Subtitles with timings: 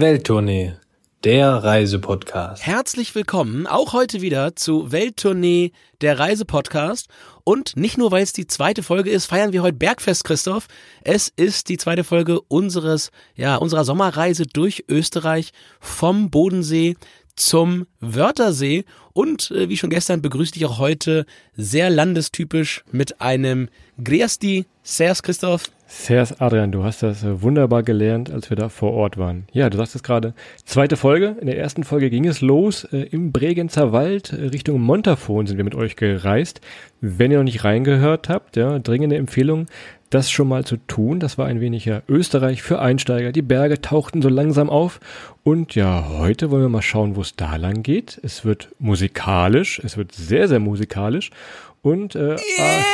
[0.00, 0.76] Welttournee,
[1.24, 2.64] der Reisepodcast.
[2.64, 7.08] Herzlich willkommen auch heute wieder zu Welttournee, der Reisepodcast.
[7.44, 10.68] Und nicht nur, weil es die zweite Folge ist, feiern wir heute Bergfest, Christoph.
[11.02, 16.96] Es ist die zweite Folge unseres, ja, unserer Sommerreise durch Österreich vom Bodensee
[17.36, 18.86] zum Wörthersee.
[19.12, 21.26] Und äh, wie schon gestern begrüße ich auch heute
[21.56, 23.68] sehr landestypisch mit einem
[24.02, 24.64] Griasti.
[24.82, 25.64] Servus, Christoph.
[25.92, 29.46] Servus, Adrian, du hast das äh, wunderbar gelernt, als wir da vor Ort waren.
[29.52, 30.34] Ja, du sagst es gerade.
[30.64, 31.36] Zweite Folge.
[31.40, 32.84] In der ersten Folge ging es los.
[32.84, 36.60] Äh, Im Bregenzer Wald äh, Richtung Montafon sind wir mit euch gereist.
[37.00, 39.66] Wenn ihr noch nicht reingehört habt, ja, dringende Empfehlung,
[40.10, 41.18] das schon mal zu tun.
[41.18, 43.32] Das war ein wenig ja Österreich für Einsteiger.
[43.32, 45.00] Die Berge tauchten so langsam auf.
[45.42, 48.20] Und ja, heute wollen wir mal schauen, wo es da lang geht.
[48.22, 49.80] Es wird musikalisch.
[49.84, 51.30] Es wird sehr, sehr musikalisch.
[51.82, 52.84] Und äh, yeah.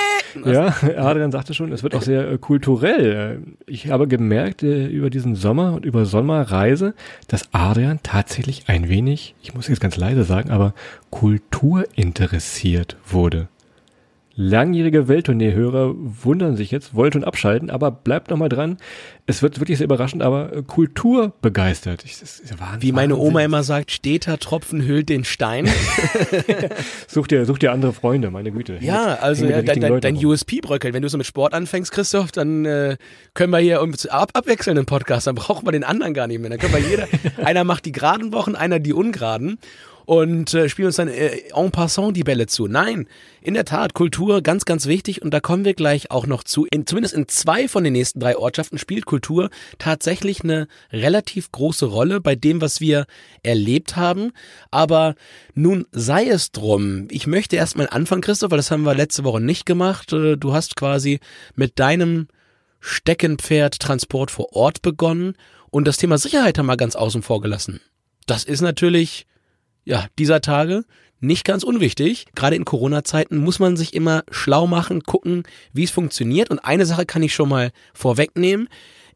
[0.45, 3.43] Ja, Adrian sagte schon, es wird auch sehr äh, kulturell.
[3.67, 6.95] Ich habe gemerkt äh, über diesen Sommer und über Sommerreise,
[7.29, 10.75] dass Adrian tatsächlich ein wenig, ich muss jetzt ganz leise sagen, aber
[11.11, 13.49] kulturinteressiert wurde.
[14.39, 18.77] Langjährige Welttournee-Hörer wundern sich jetzt, wollen schon abschalten, aber bleibt noch mal dran.
[19.25, 22.05] Es wird wirklich sehr überraschend, aber äh, Kultur begeistert.
[22.05, 25.71] Ich, das ist Wahnsinn, Wie meine Oma immer sagt, steter Tropfen hüllt den Stein.
[27.09, 28.77] such, dir, such dir andere Freunde, meine Güte.
[28.83, 30.93] Ja, also ja, dein, dein, dein USP bröckelt.
[30.93, 32.99] Wenn du so mit Sport anfängst, Christoph, dann äh,
[33.33, 35.27] können wir hier uns ab, abwechseln im Podcast.
[35.27, 36.51] Dann brauchen wir den anderen gar nicht mehr.
[36.51, 37.09] Dann können wir jeder,
[37.43, 39.59] einer macht die geraden Wochen, einer die ungeraden
[40.07, 42.69] und äh, spielen uns dann äh, en passant die Bälle zu.
[42.69, 43.09] Nein,
[43.43, 46.65] in der Tat, Kultur ganz, ganz wichtig und da kommen wir gleich auch noch zu.
[46.71, 51.87] In, zumindest in zwei von den nächsten drei Ortschaften spielt Kultur tatsächlich eine relativ große
[51.87, 53.07] Rolle bei dem, was wir
[53.43, 54.33] erlebt haben.
[54.71, 55.17] Aber
[55.55, 57.09] nun sei es drum.
[57.11, 60.13] Ich möchte erstmal anfangen, Christoph, weil das haben wir letzte Woche nicht gemacht.
[60.13, 61.19] Äh, du hast quasi
[61.57, 62.29] mit deinem
[62.79, 65.35] Steckenpferd Transport vor Ort begonnen
[65.71, 67.81] und das Thema Sicherheit haben wir ganz außen vor gelassen.
[68.27, 69.27] Das ist natürlich
[69.87, 70.85] ja, dieser Tage
[71.21, 72.27] nicht ganz unwichtig.
[72.35, 76.51] Gerade in Corona-Zeiten muss man sich immer schlau machen, gucken, wie es funktioniert.
[76.51, 78.69] Und eine Sache kann ich schon mal vorwegnehmen.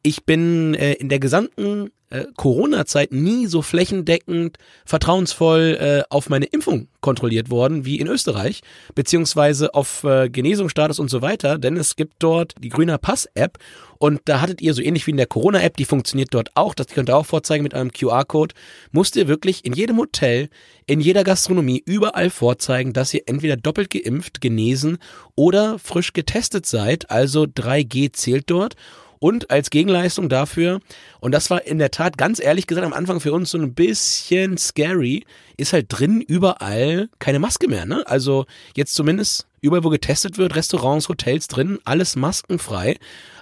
[0.03, 4.56] Ich bin äh, in der gesamten äh, Corona-Zeit nie so flächendeckend
[4.87, 8.62] vertrauensvoll äh, auf meine Impfung kontrolliert worden wie in Österreich,
[8.95, 13.59] beziehungsweise auf äh, Genesungsstatus und so weiter, denn es gibt dort die Grüner Pass-App
[14.03, 16.87] und da hattet ihr so ähnlich wie in der Corona-App, die funktioniert dort auch, das
[16.87, 18.55] könnt ihr auch vorzeigen mit einem QR-Code,
[18.93, 20.49] musst ihr wirklich in jedem Hotel,
[20.87, 24.97] in jeder Gastronomie, überall vorzeigen, dass ihr entweder doppelt geimpft, genesen
[25.34, 28.75] oder frisch getestet seid, also 3G zählt dort
[29.19, 30.81] und als Gegenleistung dafür,
[31.21, 33.75] und das war in der Tat ganz ehrlich gesagt am Anfang für uns so ein
[33.75, 35.25] bisschen scary,
[35.59, 37.84] ist halt drin überall keine Maske mehr.
[37.84, 38.03] Ne?
[38.06, 42.97] Also jetzt zumindest überall, wo getestet wird, Restaurants, Hotels drin, alles maskenfrei.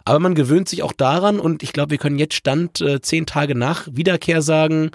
[0.09, 3.27] Aber man gewöhnt sich auch daran und ich glaube, wir können jetzt Stand äh, zehn
[3.27, 4.91] Tage nach Wiederkehr sagen,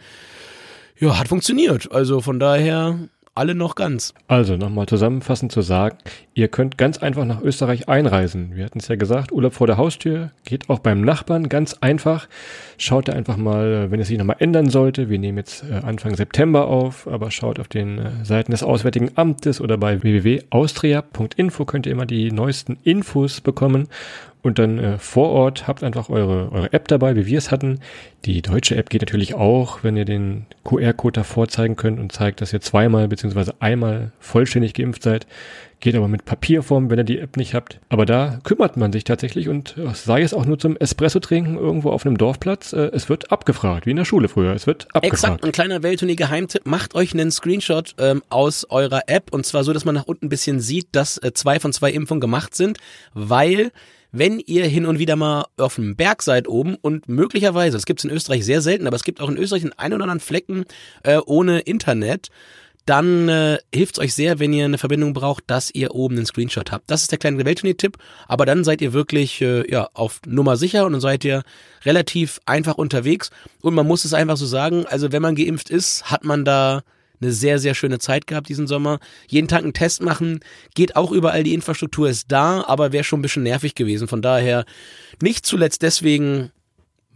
[0.97, 1.91] ja, hat funktioniert.
[1.91, 2.97] Also von daher
[3.35, 4.16] alle noch ganz.
[4.28, 5.97] Also nochmal zusammenfassend zu sagen,
[6.34, 8.56] ihr könnt ganz einfach nach Österreich einreisen.
[8.56, 12.28] Wir hatten es ja gesagt, Urlaub vor der Haustür geht auch beim Nachbarn ganz einfach.
[12.79, 15.09] Schaut da einfach mal, wenn es sich nochmal ändern sollte.
[15.09, 19.12] Wir nehmen jetzt äh, Anfang September auf, aber schaut auf den äh, Seiten des Auswärtigen
[19.13, 23.90] Amtes oder bei www.austria.info könnt ihr immer die neuesten Infos bekommen
[24.44, 27.80] und dann äh, vor Ort habt einfach eure, eure App dabei, wie wir es hatten.
[28.26, 32.42] Die deutsche App geht natürlich auch, wenn ihr den QR-Code davor zeigen könnt und zeigt,
[32.42, 35.28] dass ihr zweimal beziehungsweise einmal vollständig geimpft seid.
[35.80, 37.80] Geht aber mit Papierform, wenn ihr die App nicht habt.
[37.88, 41.58] Aber da kümmert man sich tatsächlich und äh, sei es auch nur zum Espresso trinken
[41.58, 44.53] irgendwo auf einem Dorfplatz, äh, es wird abgefragt, wie in der Schule früher.
[44.53, 45.14] Es wird abgefragt.
[45.14, 46.66] Exakt, ein kleiner Welttournee-Geheimtipp.
[46.66, 50.26] Macht euch einen Screenshot ähm, aus eurer App und zwar so, dass man nach unten
[50.26, 52.78] ein bisschen sieht, dass äh, zwei von zwei Impfungen gemacht sind,
[53.14, 53.72] weil
[54.13, 58.00] wenn ihr hin und wieder mal auf dem Berg seid oben und möglicherweise, das gibt
[58.00, 60.19] es in Österreich sehr selten, aber es gibt auch in Österreich einen ein oder anderen
[60.19, 60.66] Flecken
[61.01, 62.29] äh, ohne Internet,
[62.85, 66.25] dann äh, hilft es euch sehr, wenn ihr eine Verbindung braucht, dass ihr oben einen
[66.25, 66.91] Screenshot habt.
[66.91, 67.97] Das ist der kleine Welttournee-Tipp,
[68.28, 71.44] aber dann seid ihr wirklich äh, ja, auf Nummer sicher und dann seid ihr
[71.85, 73.31] relativ einfach unterwegs.
[73.62, 76.84] Und man muss es einfach so sagen, also wenn man geimpft ist, hat man da
[77.22, 79.00] eine sehr, sehr schöne Zeit gehabt diesen Sommer.
[79.28, 80.40] Jeden Tag einen Test machen,
[80.76, 84.08] geht auch überall, die Infrastruktur ist da, aber wäre schon ein bisschen nervig gewesen.
[84.08, 84.66] Von daher,
[85.22, 86.52] nicht zuletzt deswegen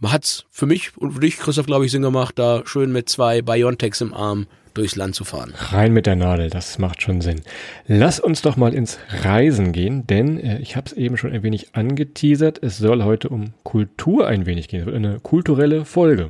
[0.02, 3.42] hat's für mich und für dich, Christoph, glaube ich, Sinn gemacht, da schön mit zwei
[3.42, 4.46] Biontechs im Arm
[4.78, 5.52] durchs Land zu fahren.
[5.56, 7.42] Rein mit der Nadel, das macht schon Sinn.
[7.86, 11.42] Lass uns doch mal ins Reisen gehen, denn äh, ich habe es eben schon ein
[11.42, 12.62] wenig angeteasert.
[12.62, 14.80] Es soll heute um Kultur ein wenig gehen.
[14.80, 16.28] Es wird eine kulturelle Folge.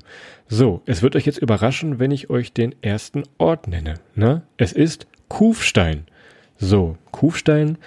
[0.48, 3.94] So, es wird euch jetzt überraschen, wenn ich euch den ersten Ort nenne.
[4.14, 4.42] Ne?
[4.56, 6.04] Es ist Kufstein.
[6.58, 7.78] So, Kufstein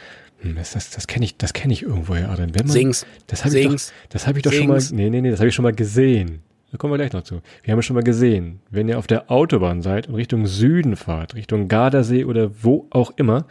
[0.42, 2.54] hm, das, das, das kenne ich, das kenne ich irgendwoher, Adrian.
[2.56, 3.06] Wenn man, Sings.
[3.28, 3.78] Das habe ich doch,
[4.10, 4.88] das habe ich doch Sings.
[4.88, 6.42] schon mal, nee, nee, nee, das habe ich schon mal gesehen.
[6.72, 7.42] Da kommen wir gleich noch zu.
[7.64, 10.96] Wir haben ja schon mal gesehen, wenn ihr auf der Autobahn seid und Richtung Süden
[10.96, 13.46] fahrt, Richtung Gardasee oder wo auch immer,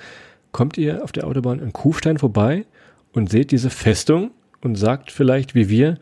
[0.52, 2.64] kommt ihr auf der Autobahn in Kufstein vorbei
[3.12, 4.30] und seht diese Festung
[4.62, 5.98] und sagt vielleicht wie wir,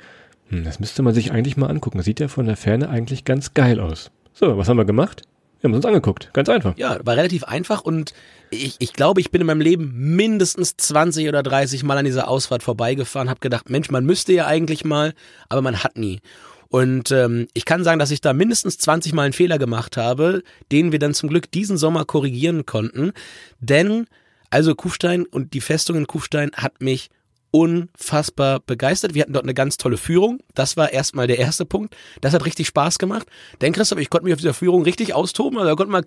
[0.49, 2.01] hm, das müsste man sich eigentlich mal angucken.
[2.03, 4.13] Sieht ja von der Ferne eigentlich ganz geil aus.
[4.33, 5.23] So, was haben wir gemacht?
[5.61, 6.31] Wir haben uns angeguckt.
[6.35, 6.77] Ganz einfach.
[6.77, 8.15] Ja, war relativ einfach und
[8.51, 12.29] ich, ich glaube, ich bin in meinem Leben mindestens 20 oder 30 Mal an dieser
[12.29, 15.15] Ausfahrt vorbeigefahren, habe gedacht, Mensch, man müsste ja eigentlich mal,
[15.49, 16.21] aber man hat nie.
[16.69, 20.43] Und ähm, ich kann sagen, dass ich da mindestens 20 Mal einen Fehler gemacht habe,
[20.71, 23.13] den wir dann zum Glück diesen Sommer korrigieren konnten.
[23.61, 24.07] Denn,
[24.51, 27.11] also Kufstein und die Festung in Kufstein hat mich
[27.51, 29.15] unfassbar begeistert.
[29.15, 30.41] Wir hatten dort eine ganz tolle Führung.
[30.55, 31.97] Das war erstmal der erste Punkt.
[32.21, 33.27] Das hat richtig Spaß gemacht.
[33.61, 35.59] Denn Christoph, ich konnte mich auf dieser Führung richtig austoben.
[35.59, 36.03] Also konnte mal,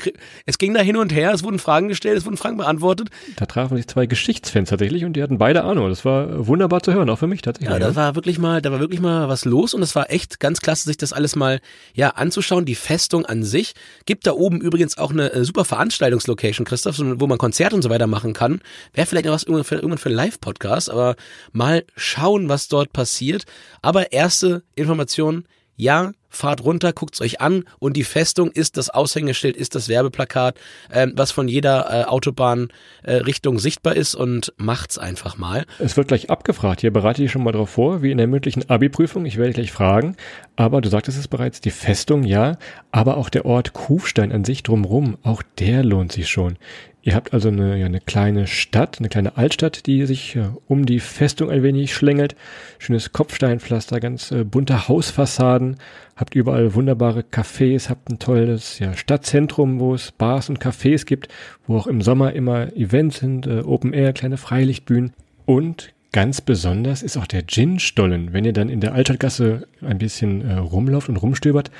[0.45, 3.09] es ging da hin und her, es wurden Fragen gestellt, es wurden Fragen beantwortet.
[3.37, 5.89] Da trafen sich zwei Geschichtsfans tatsächlich und die hatten beide Ahnung.
[5.89, 7.71] Das war wunderbar zu hören, auch für mich tatsächlich.
[7.71, 10.39] Ja, da war wirklich mal, da war wirklich mal was los und es war echt
[10.39, 11.59] ganz klasse, sich das alles mal
[11.93, 12.65] ja anzuschauen.
[12.65, 13.73] Die Festung an sich
[14.05, 17.89] gibt da oben übrigens auch eine äh, super Veranstaltungslocation, Christoph, wo man Konzerte und so
[17.89, 18.61] weiter machen kann.
[18.93, 21.15] Wäre vielleicht noch was irgendwann für, irgendwann für einen Live-Podcast, aber
[21.51, 23.45] mal schauen, was dort passiert.
[23.81, 25.45] Aber erste Information,
[25.75, 30.57] ja, fahrt runter, guckt's euch an und die Festung ist das Aushängeschild, ist das Werbeplakat,
[30.89, 35.65] äh, was von jeder äh, Autobahnrichtung äh, sichtbar ist und macht's einfach mal.
[35.79, 36.81] Es wird gleich abgefragt.
[36.81, 39.25] Hier bereite ich schon mal darauf vor, wie in der mündlichen Abi-Prüfung.
[39.25, 40.15] Ich werde gleich fragen.
[40.55, 42.57] Aber du sagtest es bereits, die Festung, ja,
[42.91, 46.57] aber auch der Ort Kufstein an sich drumrum, auch der lohnt sich schon.
[47.03, 50.85] Ihr habt also eine, ja, eine kleine Stadt, eine kleine Altstadt, die sich ja, um
[50.85, 52.35] die Festung ein wenig schlängelt.
[52.77, 55.77] Schönes Kopfsteinpflaster, ganz äh, bunte Hausfassaden.
[56.15, 61.29] Habt überall wunderbare Cafés, habt ein tolles ja, Stadtzentrum, wo es Bars und Cafés gibt,
[61.65, 65.13] wo auch im Sommer immer Events sind, äh, Open Air, kleine Freilichtbühnen.
[65.47, 68.31] Und ganz besonders ist auch der Gin-Stollen.
[68.31, 71.71] Wenn ihr dann in der Altstadtgasse ein bisschen äh, rumlauft und rumstöbert,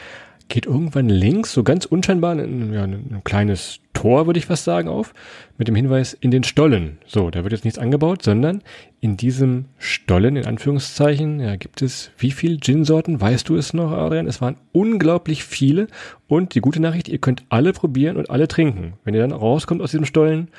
[0.52, 4.90] geht irgendwann links, so ganz unscheinbar, ein, ja, ein kleines Tor, würde ich fast sagen,
[4.90, 5.14] auf,
[5.58, 6.98] mit dem Hinweis in den Stollen.
[7.08, 8.62] So, da wird jetzt nichts angebaut, sondern
[9.00, 13.22] in diesem Stollen, in Anführungszeichen, ja, gibt es wie viel Gin-Sorten?
[13.22, 14.28] Weißt du es noch, Adrian?
[14.28, 15.88] Es waren unglaublich viele
[16.28, 18.94] und die gute Nachricht, ihr könnt alle probieren und alle trinken.
[19.06, 20.50] Wenn ihr dann rauskommt aus diesem Stollen,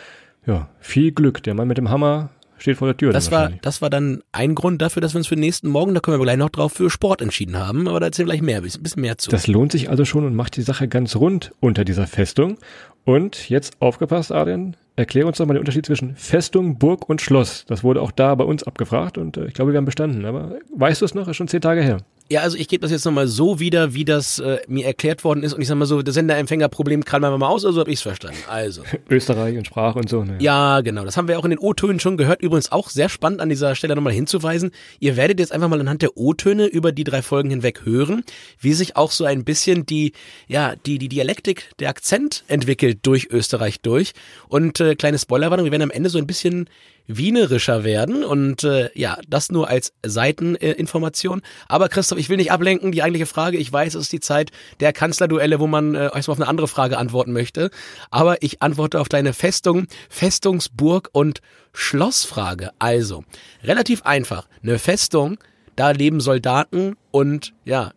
[0.47, 1.43] ja, viel Glück.
[1.43, 2.31] Der Mann mit dem Hammer
[2.63, 3.13] steht vor der Tür.
[3.13, 5.95] Das war, das war dann ein Grund dafür, dass wir uns für den nächsten Morgen,
[5.95, 7.89] da können wir gleich noch drauf, für Sport entschieden haben.
[7.89, 9.31] Aber da erzählen wir gleich mehr, ein bisschen mehr zu.
[9.31, 12.59] Das lohnt sich also schon und macht die Sache ganz rund unter dieser Festung.
[13.05, 17.65] Und jetzt aufgepasst, Adrian, erklär uns doch mal den Unterschied zwischen Festung, Burg und Schloss.
[17.67, 20.25] Das wurde auch da bei uns abgefragt und äh, ich glaube, wir haben bestanden.
[20.25, 21.29] Aber weißt du es noch?
[21.29, 21.99] Ist schon zehn Tage her.
[22.33, 25.43] Ja, also ich gebe das jetzt nochmal so wieder, wie das äh, mir erklärt worden
[25.43, 25.53] ist.
[25.53, 28.03] Und ich sag mal so, das Senderempfängerproblem kann man mal aus, also habe ich es
[28.03, 28.39] verstanden.
[28.49, 28.85] Also.
[29.11, 30.25] Österreich und Sprache und so.
[30.25, 30.39] Ne?
[30.41, 31.05] Ja, genau.
[31.05, 32.41] Das haben wir auch in den O-Tönen schon gehört.
[32.41, 34.71] Übrigens auch sehr spannend an dieser Stelle nochmal hinzuweisen.
[34.99, 38.25] Ihr werdet jetzt einfach mal anhand der O-Töne über die drei Folgen hinweg hören,
[38.59, 40.15] wie sich auch so ein bisschen die,
[40.49, 44.15] ja, die, die Dialektik, der Akzent entwickelt durch Österreich durch.
[44.49, 46.71] Und äh, kleine Spoilerwarnung, wir werden am Ende so ein bisschen
[47.07, 51.41] wienerischer werden und äh, ja, das nur als Seiteninformation.
[51.41, 54.21] Äh, Aber Christoph, ich will nicht ablenken, die eigentliche Frage, ich weiß, es ist die
[54.21, 54.51] Zeit
[54.81, 57.71] der Kanzlerduelle, wo man äh, erstmal auf eine andere Frage antworten möchte.
[58.11, 61.41] Aber ich antworte auf deine Festung, Festungsburg und
[61.73, 62.71] Schlossfrage.
[62.79, 63.25] Also,
[63.63, 64.47] relativ einfach.
[64.63, 65.39] Eine Festung,
[65.77, 67.93] da leben Soldaten und ja,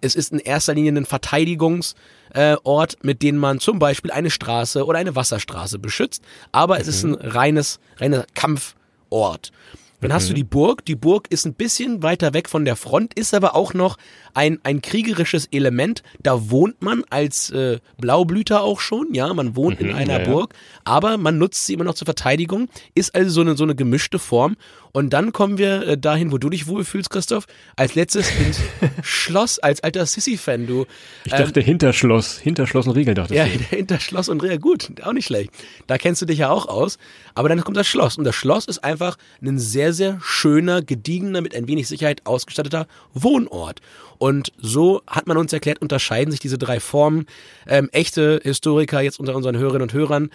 [0.00, 1.94] es ist in erster Linie ein Verteidigungsort,
[2.34, 6.22] äh, mit dem man zum Beispiel eine Straße oder eine Wasserstraße beschützt.
[6.52, 6.80] Aber mhm.
[6.80, 7.18] es ist ein mhm.
[7.22, 9.52] reines, reiner Kampfort.
[10.00, 10.36] Dann hast du mhm.
[10.36, 10.84] die Burg.
[10.86, 13.98] Die Burg ist ein bisschen weiter weg von der Front, ist aber auch noch
[14.34, 16.02] ein, ein kriegerisches Element.
[16.22, 20.30] Da wohnt man als äh, Blaublüter auch schon, ja, man wohnt mhm, in einer ja,
[20.30, 23.74] Burg, aber man nutzt sie immer noch zur Verteidigung, ist also so eine, so eine
[23.74, 24.56] gemischte Form.
[24.92, 27.46] Und dann kommen wir äh, dahin, wo du dich wohlfühlst, Christoph.
[27.76, 28.60] Als letztes ins
[29.02, 30.86] Schloss, als alter Sissy-Fan, du.
[31.24, 33.38] Ich dachte ähm, Hinterschloss, Hinterschloss und Riegel, dachte ich.
[33.38, 35.50] Ja, Hinterschloss und Riegel, gut, auch nicht schlecht.
[35.86, 36.98] Da kennst du dich ja auch aus.
[37.34, 38.18] Aber dann kommt das Schloss.
[38.18, 42.86] Und das Schloss ist einfach ein sehr, sehr schöner, gediegener, mit ein wenig Sicherheit ausgestatteter
[43.14, 43.80] Wohnort.
[44.18, 47.26] Und so hat man uns erklärt, unterscheiden sich diese drei Formen.
[47.66, 50.30] Ähm, echte Historiker jetzt unter unseren Hörerinnen und Hörern.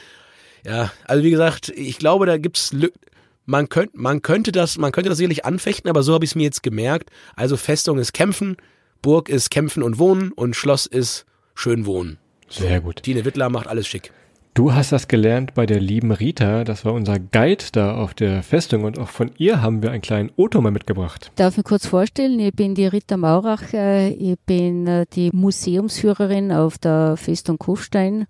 [0.65, 2.73] Ja, also wie gesagt, ich glaube, da gibt's
[3.45, 6.35] man könnte man könnte das man könnte das sicherlich anfechten, aber so habe ich es
[6.35, 7.09] mir jetzt gemerkt.
[7.35, 8.57] Also Festung ist kämpfen,
[9.01, 12.17] Burg ist kämpfen und wohnen und Schloss ist schön wohnen.
[12.49, 13.03] Sehr gut.
[13.03, 14.11] Tine Wittler macht alles schick.
[14.55, 18.41] Du hast das gelernt bei der lieben Rita, das war unser Guide da auf der
[18.41, 21.29] Festung und auch von ihr haben wir einen kleinen Otto mal mitgebracht.
[21.35, 25.29] Darf ich mich kurz vorstellen, ich bin die Rita Maurach, äh, ich bin äh, die
[25.33, 28.27] Museumsführerin auf der Festung Kufstein,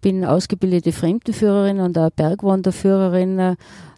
[0.00, 3.56] bin ausgebildete Fremdenführerin und auch Bergwanderführerin,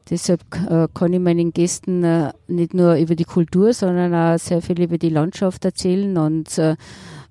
[0.09, 4.63] Deshalb äh, kann ich meinen Gästen äh, nicht nur über die Kultur, sondern auch sehr
[4.63, 6.17] viel über die Landschaft erzählen.
[6.17, 6.77] Und äh,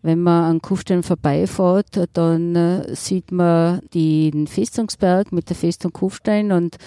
[0.02, 6.78] wenn man an Kufstein vorbeifährt, dann sieht man den Festungsberg mit der Festung Kufstein und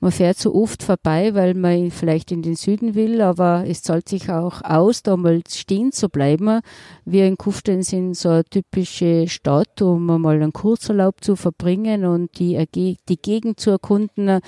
[0.00, 4.08] man fährt so oft vorbei, weil man vielleicht in den Süden will, aber es zahlt
[4.08, 6.60] sich auch aus, da mal stehen zu bleiben.
[7.04, 12.38] Wir in Kufstein sind so eine typische Stadt, um mal einen Kurzurlaub zu verbringen und
[12.38, 14.40] die, die Gegend zu erkunden.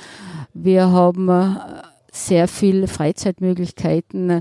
[0.52, 1.54] Wir haben äh,
[2.10, 4.40] sehr viele Freizeitmöglichkeiten.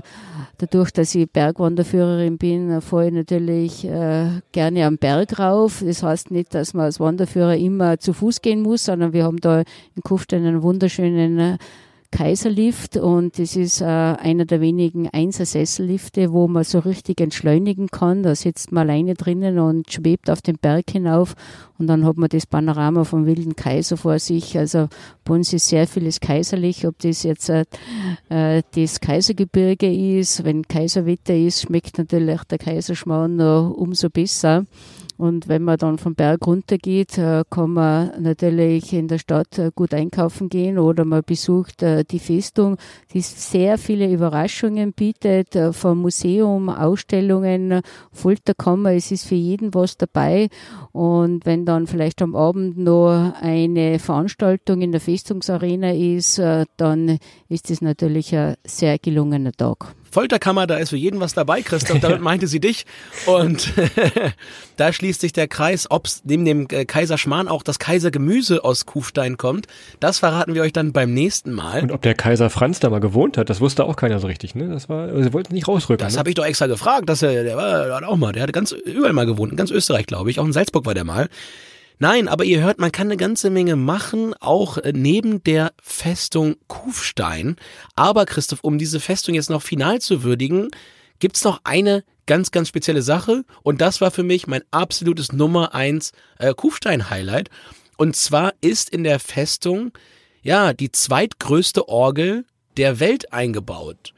[0.58, 5.82] Dadurch, dass ich Bergwanderführerin bin, fahre ich natürlich äh, gerne am Berg rauf.
[5.84, 9.40] Das heißt nicht, dass man als Wanderführer immer zu Fuß gehen muss, sondern wir haben
[9.40, 11.58] da in Kufstein einen wunderschönen äh,
[12.10, 18.22] Kaiserlift und das ist äh, einer der wenigen Einser-Sessellifte, wo man so richtig entschleunigen kann.
[18.22, 21.34] Da sitzt man alleine drinnen und schwebt auf den Berg hinauf
[21.78, 24.56] und dann hat man das Panorama vom Wilden Kaiser vor sich.
[24.56, 24.88] Also
[25.24, 27.64] bei uns ist sehr vieles kaiserlich, ob das jetzt äh,
[28.30, 34.64] äh das Kaisergebirge ist, wenn Kaiserwetter ist, schmeckt natürlich der Kaiserschmarrn noch umso besser.
[35.18, 39.58] Und wenn man dann vom Berg runter geht, äh, kann man natürlich in der Stadt
[39.58, 42.76] äh, gut einkaufen gehen oder man besucht äh, die Festung,
[43.12, 47.80] die sehr viele Überraschungen bietet, vom Museum, Ausstellungen,
[48.12, 50.50] Folterkammer, es ist für jeden was dabei.
[50.92, 56.38] Und wenn dann vielleicht am Abend noch eine Veranstaltung in der Festungsarena ist,
[56.76, 59.94] dann ist es natürlich ein sehr gelungener Tag.
[60.10, 62.86] Folterkammer, da ist für jeden was dabei, Christoph, damit meinte sie dich.
[63.26, 63.72] Und
[64.76, 68.86] da schließt sich der Kreis, ob neben dem äh, Kaiser Schmarrn auch das Kaisergemüse aus
[68.86, 69.66] Kufstein kommt.
[70.00, 71.82] Das verraten wir euch dann beim nächsten Mal.
[71.82, 74.54] Und ob der Kaiser Franz da mal gewohnt hat, das wusste auch keiner so richtig,
[74.54, 74.68] ne?
[74.68, 76.04] Das war, sie wollten nicht rausrücken.
[76.04, 76.18] Das ne?
[76.20, 78.52] habe ich doch extra gefragt, dass er, der war der hat auch mal, der hatte
[78.52, 81.28] ganz überall mal gewohnt, in ganz Österreich, glaube ich, auch in Salzburg war der mal.
[81.98, 86.56] Nein, aber ihr hört, man kann eine ganze Menge machen, auch äh, neben der Festung
[86.68, 87.56] Kufstein.
[87.96, 90.68] Aber Christoph, um diese Festung jetzt noch final zu würdigen,
[91.18, 93.44] gibt's noch eine ganz, ganz spezielle Sache.
[93.62, 97.50] Und das war für mich mein absolutes Nummer eins äh, Kufstein-Highlight.
[97.96, 99.90] Und zwar ist in der Festung,
[100.40, 102.44] ja, die zweitgrößte Orgel
[102.76, 104.14] der Welt eingebaut.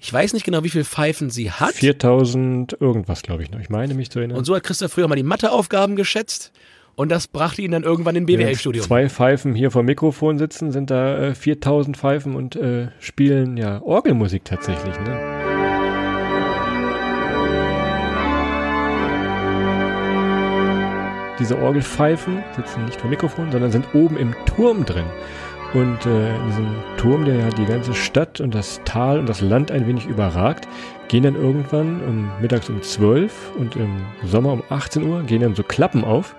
[0.00, 1.74] Ich weiß nicht genau, wie viele Pfeifen sie hat.
[1.74, 3.60] 4000 irgendwas, glaube ich noch.
[3.60, 4.36] Ich meine mich zu erinnern.
[4.36, 6.52] Und so hat Christoph früher mal die Matheaufgaben geschätzt.
[6.94, 8.84] Und das brachte ihn dann irgendwann in BWL-Studium.
[8.84, 13.80] Zwei Pfeifen hier vor Mikrofon sitzen, sind da äh, 4000 Pfeifen und äh, spielen ja
[13.80, 14.94] Orgelmusik tatsächlich.
[15.00, 15.42] Ne?
[21.38, 25.06] Diese Orgelpfeifen sitzen nicht vor Mikrofon, sondern sind oben im Turm drin.
[25.72, 26.66] Und äh, in diesem
[26.98, 30.68] Turm, der ja die ganze Stadt und das Tal und das Land ein wenig überragt,
[31.08, 35.54] gehen dann irgendwann um mittags um 12 und im Sommer um 18 Uhr gehen dann
[35.54, 36.36] so Klappen auf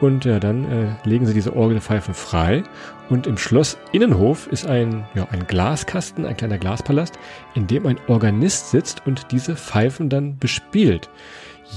[0.00, 2.62] und ja, dann äh, legen sie diese Orgelpfeifen frei.
[3.08, 7.18] Und im Schloss Innenhof ist ein, ja, ein Glaskasten, ein kleiner Glaspalast,
[7.54, 11.10] in dem ein Organist sitzt und diese Pfeifen dann bespielt.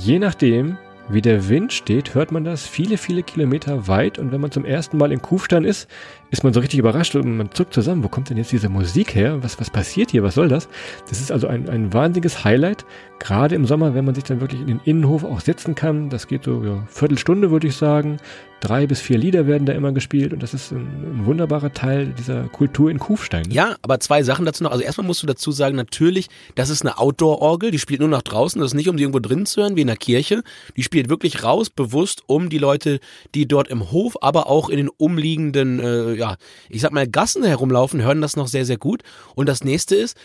[0.04, 0.78] Je nachdem,
[1.10, 4.20] wie der Wind steht, hört man das viele, viele Kilometer weit.
[4.20, 5.90] Und wenn man zum ersten Mal in Kufstein ist,
[6.30, 8.04] ist man so richtig überrascht und man zuckt zusammen.
[8.04, 9.42] Wo kommt denn jetzt diese Musik her?
[9.44, 10.24] Was, was passiert hier?
[10.24, 10.68] Was soll das?
[11.10, 12.86] Das ist also ein, ein wahnsinniges Highlight.
[13.20, 16.10] Gerade im Sommer, wenn man sich dann wirklich in den Innenhof auch setzen kann.
[16.10, 18.18] Das geht so ja, Viertelstunde, würde ich sagen.
[18.60, 22.08] Drei bis vier Lieder werden da immer gespielt und das ist ein, ein wunderbarer Teil
[22.18, 23.44] dieser Kultur in Kufstein.
[23.44, 23.54] Ne?
[23.54, 24.72] Ja, aber zwei Sachen dazu noch.
[24.72, 28.24] Also erstmal musst du dazu sagen, natürlich, das ist eine Outdoor-Orgel, die spielt nur nach
[28.24, 28.60] draußen.
[28.60, 30.42] Das ist nicht, um die irgendwo drin zu hören, wie in der Kirche.
[30.76, 33.00] Die spielt wirklich raus, bewusst, um die Leute,
[33.36, 36.38] die dort im Hof, aber auch in den umliegenden äh, ja,
[36.70, 39.04] ich sag mal, Gassen herumlaufen, hören das noch sehr, sehr gut.
[39.36, 40.18] Und das nächste ist,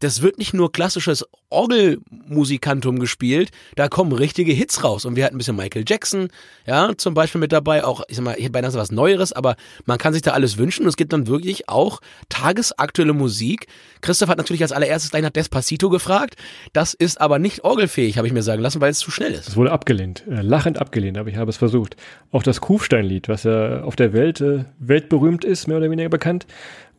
[0.00, 5.04] das wird nicht nur klassisches Orgelmusikantum gespielt, da kommen richtige Hits raus.
[5.04, 6.28] Und wir hatten ein bisschen Michael Jackson,
[6.66, 9.56] ja, zum Beispiel mit dabei, auch, ich sag mal, ich hätte beinahe was Neueres, aber
[9.84, 10.82] man kann sich da alles wünschen.
[10.82, 13.68] Und es gibt dann wirklich auch tagesaktuelle Musik.
[14.00, 16.34] Christoph hat natürlich als allererstes gleich nach Despacito gefragt.
[16.72, 19.48] Das ist aber nicht orgelfähig, habe ich mir sagen lassen, weil es zu schnell ist.
[19.48, 21.96] Es wurde abgelehnt, äh, lachend abgelehnt, aber ich habe es versucht.
[22.32, 26.46] Auch das Kufsteinlied, was ja auf der Welt äh, weltberühmt ist, mehr oder weniger bekannt,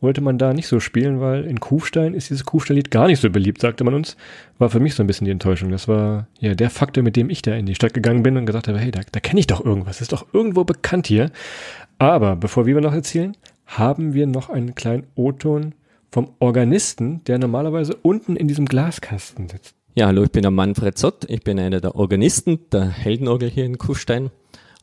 [0.00, 3.30] wollte man da nicht so spielen, weil in Kufstein ist dieses Kufsteinlied gar nicht so
[3.30, 4.16] beliebt, sagte man uns.
[4.58, 5.70] War für mich so ein bisschen die Enttäuschung.
[5.70, 8.46] Das war ja der Faktor, mit dem ich da in die Stadt gegangen bin und
[8.46, 11.30] gesagt habe, hey, da, da kenne ich doch irgendwas, ist doch irgendwo bekannt hier.
[11.98, 13.36] Aber bevor wir noch erzählen,
[13.66, 15.74] haben wir noch einen kleinen O-Ton
[16.10, 19.74] vom Organisten, der normalerweise unten in diesem Glaskasten sitzt.
[19.94, 21.24] Ja, hallo, ich bin der Manfred Zott.
[21.28, 24.30] Ich bin einer der Organisten der Heldenorgel hier in Kufstein.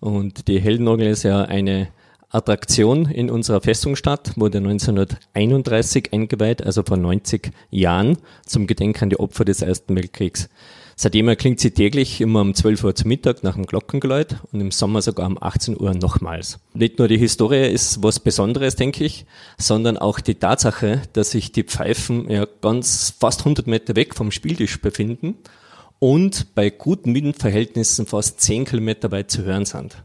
[0.02, 1.88] Und die Heldenorgel ist ja eine
[2.30, 9.20] Attraktion in unserer Festungsstadt, wurde 1931 eingeweiht, also vor 90 Jahren, zum Gedenken an die
[9.20, 10.50] Opfer des Ersten Weltkriegs.
[10.98, 14.72] Seitdem erklingt sie täglich immer um 12 Uhr zu Mittag nach dem Glockengeläut und im
[14.72, 16.60] Sommer sogar um 18 Uhr nochmals.
[16.74, 19.26] Nicht nur die Historie ist was Besonderes, denke ich,
[19.58, 24.32] sondern auch die Tatsache, dass sich die Pfeifen ja ganz fast 100 Meter weg vom
[24.32, 25.36] Spieltisch befinden
[26.00, 29.98] und bei guten Windverhältnissen fast 10 Kilometer weit zu hören sind.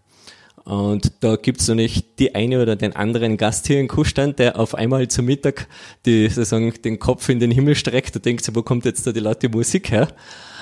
[0.70, 4.56] Und da gibt's noch nicht die eine oder den anderen Gast hier in Kuhstand, der
[4.56, 5.66] auf einmal zu Mittag
[6.06, 9.18] die, sozusagen, den Kopf in den Himmel streckt und denkt, wo kommt jetzt da die
[9.18, 10.06] laute Musik her?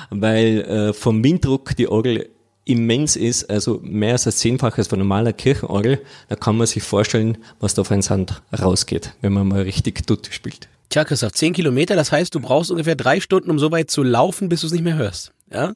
[0.09, 2.31] Weil äh, vom Winddruck die Orgel
[2.65, 6.01] immens ist, also mehr als das Zehnfaches von normaler Kirchenorgel.
[6.31, 10.07] Da kann man sich vorstellen, was da auf einen Sand rausgeht, wenn man mal richtig
[10.07, 10.69] Tutti spielt.
[10.89, 14.03] Tja, Christoph, zehn Kilometer, das heißt, du brauchst ungefähr drei Stunden, um so weit zu
[14.03, 15.33] laufen, bis du es nicht mehr hörst.
[15.53, 15.75] Ja?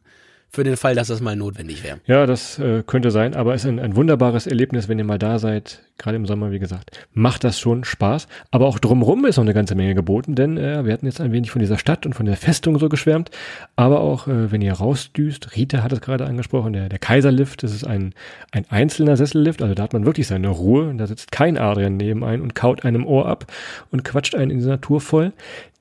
[0.54, 2.00] Für den Fall, dass das mal notwendig wäre.
[2.06, 5.18] Ja, das äh, könnte sein, aber es ist ein, ein wunderbares Erlebnis, wenn ihr mal
[5.18, 6.90] da seid, gerade im Sommer, wie gesagt.
[7.14, 10.84] Macht das schon Spaß, aber auch drumherum ist noch eine ganze Menge geboten, denn äh,
[10.84, 13.30] wir hatten jetzt ein wenig von dieser Stadt und von der Festung so geschwärmt,
[13.76, 17.72] aber auch äh, wenn ihr rausdüst, Rita hat es gerade angesprochen, der, der Kaiserlift, das
[17.72, 18.12] ist ein,
[18.50, 22.24] ein einzelner Sessellift, also da hat man wirklich seine Ruhe, da sitzt kein Adrian neben
[22.24, 23.46] ein und kaut einem Ohr ab
[23.90, 25.32] und quatscht einen in die Natur voll.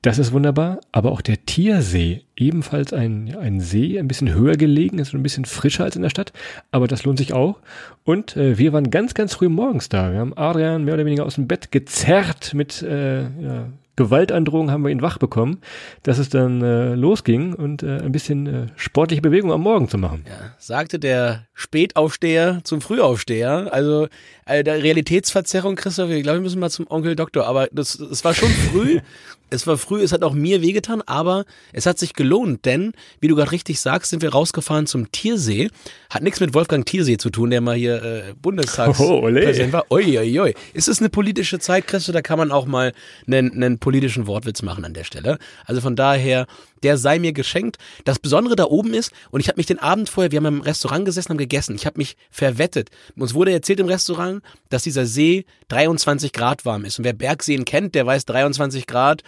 [0.02, 4.98] Das ist wunderbar, aber auch der Tiersee, ebenfalls ein, ein See, ein bisschen höher gelegen,
[4.98, 6.32] ist ein bisschen frischer als in der Stadt,
[6.72, 7.60] aber das lohnt sich auch.
[8.02, 10.10] Und äh, wir waren ganz, ganz früh morgens da.
[10.10, 14.82] Wir haben Adrian mehr oder weniger aus dem Bett gezerrt mit äh, ja, Gewaltandrohung haben
[14.82, 15.60] wir ihn wach bekommen,
[16.02, 19.98] dass es dann äh, losging und äh, ein bisschen äh, sportliche Bewegung am Morgen zu
[19.98, 20.24] machen.
[20.26, 23.68] Ja, sagte der Spätaufsteher zum Frühaufsteher.
[23.70, 24.08] Also
[24.46, 27.46] äh, der Realitätsverzerrung, Christoph, ich glaube, wir müssen mal zum Onkel Doktor.
[27.46, 29.00] Aber das, es war schon früh.
[29.52, 33.28] es war früh, es hat auch mir wehgetan, aber es hat sich gelohnt, denn, wie
[33.28, 35.68] du gerade richtig sagst, sind wir rausgefahren zum Tiersee.
[36.10, 39.84] Hat nichts mit Wolfgang Tiersee zu tun, der mal hier äh, Bundestagspräsident oh, war.
[39.90, 40.54] Oi, oi, oi.
[40.72, 42.14] Ist es eine politische Zeit, Christoph?
[42.14, 42.92] Da kann man auch mal
[43.26, 45.38] einen, einen politischen Wortwitz machen an der Stelle.
[45.66, 46.46] Also von daher,
[46.82, 47.78] der sei mir geschenkt.
[48.04, 50.60] Das Besondere da oben ist, und ich habe mich den Abend vorher, wir haben im
[50.60, 51.74] Restaurant gesessen, haben gegessen.
[51.74, 52.90] Ich habe mich verwettet.
[53.16, 56.98] Uns wurde erzählt im Restaurant, dass dieser See 23 Grad warm ist.
[56.98, 59.22] Und wer Bergseen kennt, der weiß 23 Grad.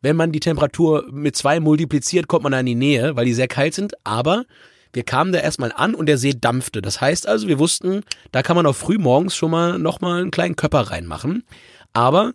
[0.00, 3.34] Wenn man die Temperatur mit zwei multipliziert, kommt man da in die Nähe, weil die
[3.34, 3.94] sehr kalt sind.
[4.04, 4.44] Aber
[4.92, 6.82] wir kamen da erstmal an und der See dampfte.
[6.82, 8.02] Das heißt also, wir wussten,
[8.32, 11.44] da kann man auch früh morgens schon mal nochmal einen kleinen Körper reinmachen.
[11.92, 12.32] Aber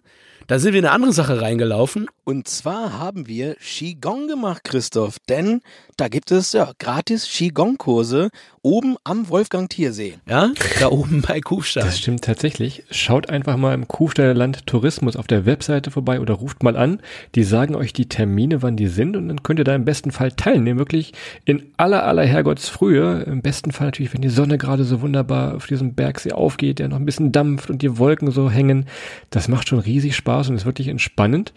[0.47, 2.07] da sind wir in eine andere Sache reingelaufen.
[2.23, 5.17] Und zwar haben wir Qigong gemacht, Christoph.
[5.29, 5.61] Denn
[5.97, 8.29] da gibt es ja gratis Qigong-Kurse
[8.63, 10.15] oben am Wolfgang Tiersee.
[10.25, 11.83] Ja, da oben bei Kufstein.
[11.83, 12.83] Das stimmt tatsächlich.
[12.89, 17.01] Schaut einfach mal im Kufsteiner Land Tourismus auf der Webseite vorbei oder ruft mal an.
[17.35, 20.11] Die sagen euch die Termine, wann die sind und dann könnt ihr da im besten
[20.11, 20.79] Fall teilnehmen.
[20.79, 21.11] Wirklich
[21.43, 23.23] in aller, aller Herrgottsfrühe.
[23.23, 26.87] Im besten Fall natürlich, wenn die Sonne gerade so wunderbar auf diesem Bergsee aufgeht, der
[26.87, 28.85] noch ein bisschen dampft und die Wolken so hängen.
[29.29, 31.53] Das macht schon riesig Spaß und ist wirklich entspannend.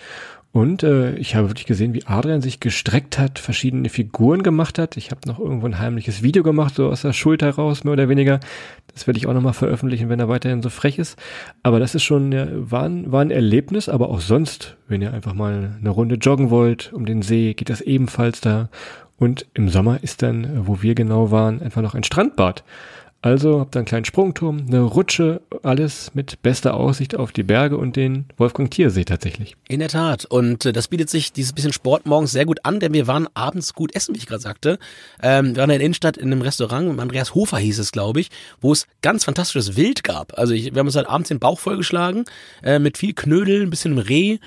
[0.56, 4.96] Und äh, ich habe wirklich gesehen, wie Adrian sich gestreckt hat, verschiedene Figuren gemacht hat.
[4.96, 8.08] Ich habe noch irgendwo ein heimliches Video gemacht, so aus der Schulter raus, mehr oder
[8.08, 8.40] weniger.
[8.94, 11.18] Das werde ich auch nochmal veröffentlichen, wenn er weiterhin so frech ist.
[11.62, 15.12] Aber das ist schon, ja, war, ein, war ein Erlebnis, aber auch sonst, wenn ihr
[15.12, 18.70] einfach mal eine Runde joggen wollt um den See, geht das ebenfalls da.
[19.18, 22.64] Und im Sommer ist dann, wo wir genau waren, einfach noch ein Strandbad.
[23.26, 27.76] Also habt ihr einen kleinen Sprungturm, eine Rutsche, alles mit bester Aussicht auf die Berge
[27.76, 29.56] und den Wolfgang Tiersee tatsächlich.
[29.66, 30.26] In der Tat.
[30.26, 33.26] Und äh, das bietet sich dieses bisschen Sport morgens sehr gut an, denn wir waren
[33.34, 34.78] abends gut essen, wie ich gerade sagte.
[35.20, 38.20] Ähm, wir waren in der Innenstadt in einem Restaurant, mit Andreas Hofer hieß es, glaube
[38.20, 40.38] ich, wo es ganz fantastisches Wild gab.
[40.38, 42.26] Also ich, wir haben uns halt abends den Bauch vollgeschlagen,
[42.62, 44.38] äh, mit viel Knödel, ein bisschen Reh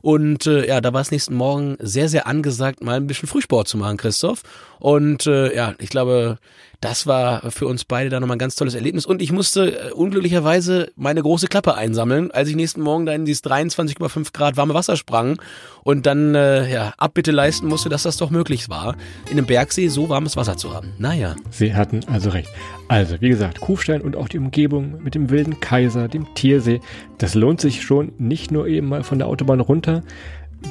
[0.00, 3.68] und äh, ja, da war es nächsten Morgen sehr, sehr angesagt, mal ein bisschen Frühsport
[3.68, 4.42] zu machen, Christoph.
[4.78, 6.38] Und äh, ja, ich glaube,
[6.80, 9.04] das war für uns beide dann nochmal ein ganz tolles Erlebnis.
[9.04, 13.24] Und ich musste äh, unglücklicherweise meine große Klappe einsammeln, als ich nächsten Morgen da in
[13.24, 15.40] dieses 23,5 Grad warme Wasser sprang
[15.82, 19.88] und dann äh, ja, Abbitte leisten musste, dass das doch möglich war, in einem Bergsee
[19.88, 20.92] so warmes Wasser zu haben.
[20.98, 21.34] Naja.
[21.50, 22.50] Sie hatten also recht.
[22.86, 26.80] Also, wie gesagt, Kufstein und auch die Umgebung mit dem wilden Kaiser, dem Tiersee,
[27.18, 30.02] das lohnt sich schon nicht nur eben mal von der Autobahn runter.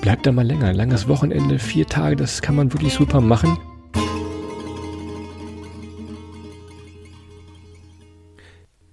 [0.01, 0.73] Bleibt da mal länger.
[0.73, 3.57] Langes Wochenende, vier Tage, das kann man wirklich super machen.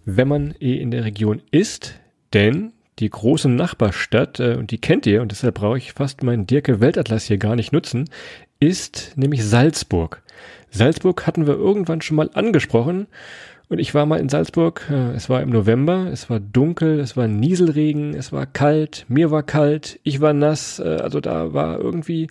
[0.05, 1.95] Wenn man eh in der Region ist,
[2.33, 6.47] denn die große Nachbarstadt, äh, und die kennt ihr, und deshalb brauche ich fast meinen
[6.47, 8.09] Dirke Weltatlas hier gar nicht nutzen,
[8.61, 10.23] ist nämlich Salzburg.
[10.71, 13.07] Salzburg hatten wir irgendwann schon mal angesprochen.
[13.71, 17.17] Und ich war mal in Salzburg, äh, es war im November, es war dunkel, es
[17.17, 21.81] war Nieselregen, es war kalt, mir war kalt, ich war nass, äh, also da war
[21.81, 22.29] irgendwie,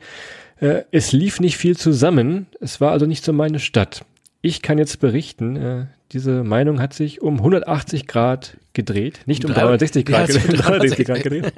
[0.60, 4.06] äh, es lief nicht viel zusammen, es war also nicht so meine Stadt.
[4.46, 9.54] Ich kann jetzt berichten, äh, diese Meinung hat sich um 180 Grad gedreht, nicht um
[9.54, 11.54] 360 Grad, gedreht, 360 Grad gedreht.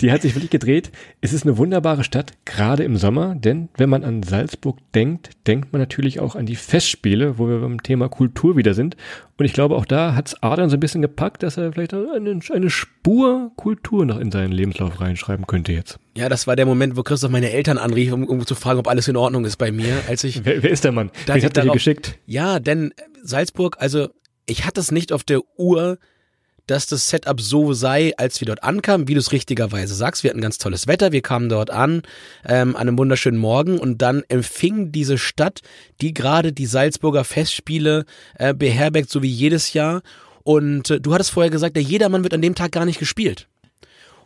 [0.00, 0.92] Die hat sich wirklich gedreht.
[1.20, 5.72] Es ist eine wunderbare Stadt, gerade im Sommer, denn wenn man an Salzburg denkt, denkt
[5.72, 8.96] man natürlich auch an die Festspiele, wo wir beim Thema Kultur wieder sind.
[9.38, 12.40] Und ich glaube, auch da hat's Adrian so ein bisschen gepackt, dass er vielleicht eine,
[12.52, 15.98] eine Spur Kultur noch in seinen Lebenslauf reinschreiben könnte jetzt.
[16.16, 18.88] Ja, das war der Moment, wo Christoph meine Eltern anrief, um, um zu fragen, ob
[18.88, 20.38] alles in Ordnung ist bei mir, als ich.
[20.44, 21.10] Wer, wer ist der Mann?
[21.26, 22.18] Wen hat er dir geschickt?
[22.26, 24.08] Ja, denn Salzburg, also
[24.46, 25.98] ich hatte es nicht auf der Uhr,
[26.68, 30.22] dass das Setup so sei, als wir dort ankamen, wie du es richtigerweise sagst.
[30.22, 32.02] Wir hatten ganz tolles Wetter, wir kamen dort an
[32.44, 35.62] ähm, an einem wunderschönen Morgen und dann empfing diese Stadt,
[36.00, 38.04] die gerade die Salzburger Festspiele
[38.38, 40.02] äh, beherbergt, so wie jedes Jahr.
[40.44, 43.48] Und äh, du hattest vorher gesagt, der Jedermann wird an dem Tag gar nicht gespielt.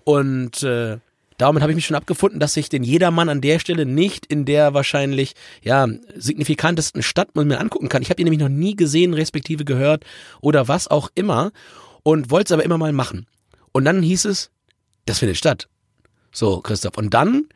[0.05, 0.99] Und äh,
[1.39, 4.45] damit habe ich mich schon abgefunden, dass ich den Jedermann an der Stelle nicht in
[4.45, 8.03] der wahrscheinlich ja signifikantesten Stadt mir angucken kann.
[8.03, 10.05] Ich habe ihn nämlich noch nie gesehen, respektive gehört
[10.41, 11.53] oder was auch immer
[12.03, 13.27] und wollte es aber immer mal machen.
[13.73, 14.51] Und dann hieß es,
[15.07, 15.69] das findet statt.
[16.33, 16.97] So, Christoph.
[16.97, 17.49] Und dann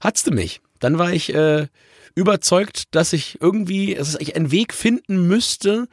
[0.00, 0.60] hat's du mich.
[0.78, 1.66] Dann war ich äh,
[2.14, 5.88] überzeugt, dass ich irgendwie, dass ich einen Weg finden müsste,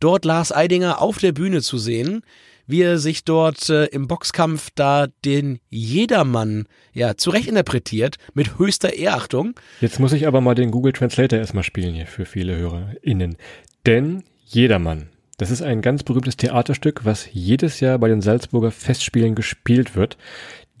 [0.00, 2.22] dort Lars Eidinger auf der Bühne zu sehen,
[2.66, 8.94] wie er sich dort äh, im Boxkampf da den Jedermann ja zurecht interpretiert mit höchster
[8.94, 9.54] Ehrachtung.
[9.80, 13.36] Jetzt muss ich aber mal den Google Translator erstmal spielen hier für viele HörerInnen.
[13.86, 15.08] Denn Jedermann
[15.40, 20.18] das ist ein ganz berühmtes Theaterstück, was jedes Jahr bei den Salzburger Festspielen gespielt wird.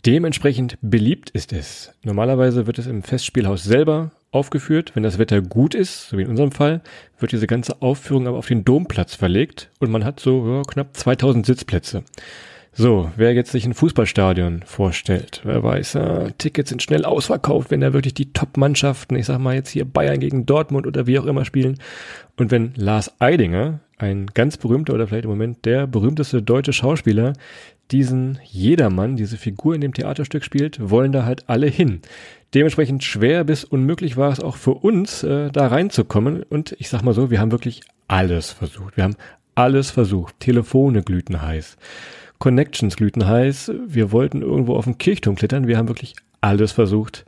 [0.04, 1.94] Dementsprechend beliebt ist es.
[2.04, 4.92] Normalerweise wird es im Festspielhaus selber aufgeführt.
[4.94, 6.82] Wenn das Wetter gut ist, so wie in unserem Fall,
[7.18, 10.94] wird diese ganze Aufführung aber auf den Domplatz verlegt und man hat so ja, knapp
[10.94, 12.04] 2000 Sitzplätze.
[12.72, 17.80] So, wer jetzt sich ein Fußballstadion vorstellt, wer weiß, äh, Tickets sind schnell ausverkauft, wenn
[17.80, 21.26] da wirklich die Top-Mannschaften, ich sag mal jetzt hier Bayern gegen Dortmund oder wie auch
[21.26, 21.78] immer spielen.
[22.36, 27.34] Und wenn Lars Eidinger ein ganz berühmter oder vielleicht im Moment der berühmteste deutsche Schauspieler
[27.90, 32.00] diesen Jedermann, diese Figur in dem Theaterstück spielt, wollen da halt alle hin.
[32.54, 36.44] Dementsprechend schwer bis unmöglich war es auch für uns, äh, da reinzukommen.
[36.44, 38.96] Und ich sag mal so, wir haben wirklich alles versucht.
[38.96, 39.16] Wir haben
[39.54, 40.38] alles versucht.
[40.40, 41.76] Telefone glühten heiß.
[42.40, 43.70] Connections glühten heiß.
[43.86, 45.68] Wir wollten irgendwo auf den Kirchturm klettern.
[45.68, 47.26] Wir haben wirklich alles versucht,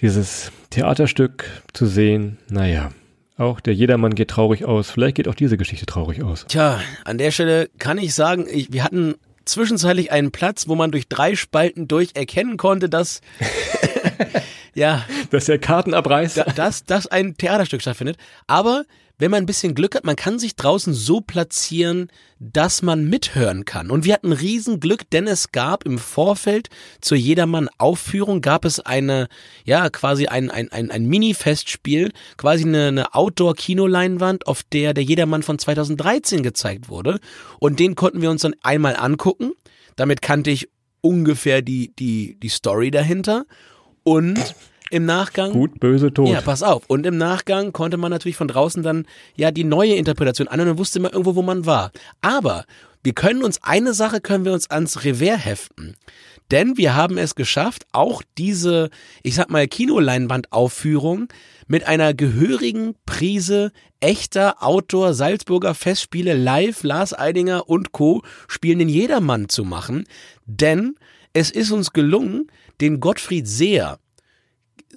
[0.00, 2.38] dieses Theaterstück zu sehen.
[2.50, 2.90] Naja,
[3.38, 4.90] auch der Jedermann geht traurig aus.
[4.90, 6.44] Vielleicht geht auch diese Geschichte traurig aus.
[6.48, 10.90] Tja, an der Stelle kann ich sagen, ich, wir hatten zwischenzeitlich einen Platz, wo man
[10.90, 13.20] durch drei Spalten durch erkennen konnte, dass
[14.74, 18.16] ja, dass der Kartenabreiß, da, dass, dass ein Theaterstück stattfindet.
[18.48, 18.84] Aber
[19.22, 22.08] wenn man ein bisschen Glück hat, man kann sich draußen so platzieren,
[22.40, 23.92] dass man mithören kann.
[23.92, 29.28] Und wir hatten Riesenglück, denn es gab im Vorfeld zur Jedermann-Aufführung gab es eine,
[29.64, 35.44] ja, quasi ein, ein, ein, ein Mini-Festspiel, quasi eine, eine Outdoor-Kinoleinwand, auf der der Jedermann
[35.44, 37.20] von 2013 gezeigt wurde.
[37.60, 39.52] Und den konnten wir uns dann einmal angucken.
[39.94, 40.68] Damit kannte ich
[41.00, 43.44] ungefähr die, die, die Story dahinter.
[44.02, 44.56] Und
[44.92, 45.52] im Nachgang.
[45.52, 46.28] Gut, böse, tot.
[46.28, 46.84] Ja, pass auf.
[46.86, 50.78] Und im Nachgang konnte man natürlich von draußen dann ja die neue Interpretation an und
[50.78, 51.92] wusste immer irgendwo, wo man war.
[52.20, 52.64] Aber
[53.02, 55.96] wir können uns, eine Sache können wir uns ans Revers heften.
[56.50, 58.90] Denn wir haben es geschafft, auch diese,
[59.22, 61.28] ich sag mal, Kinoleinwandaufführung
[61.66, 68.22] mit einer gehörigen Prise echter Outdoor Salzburger Festspiele live Lars Eidinger und Co.
[68.48, 70.04] spielen den Jedermann zu machen.
[70.44, 70.96] Denn
[71.32, 72.48] es ist uns gelungen,
[72.80, 73.98] den Gottfried Seher,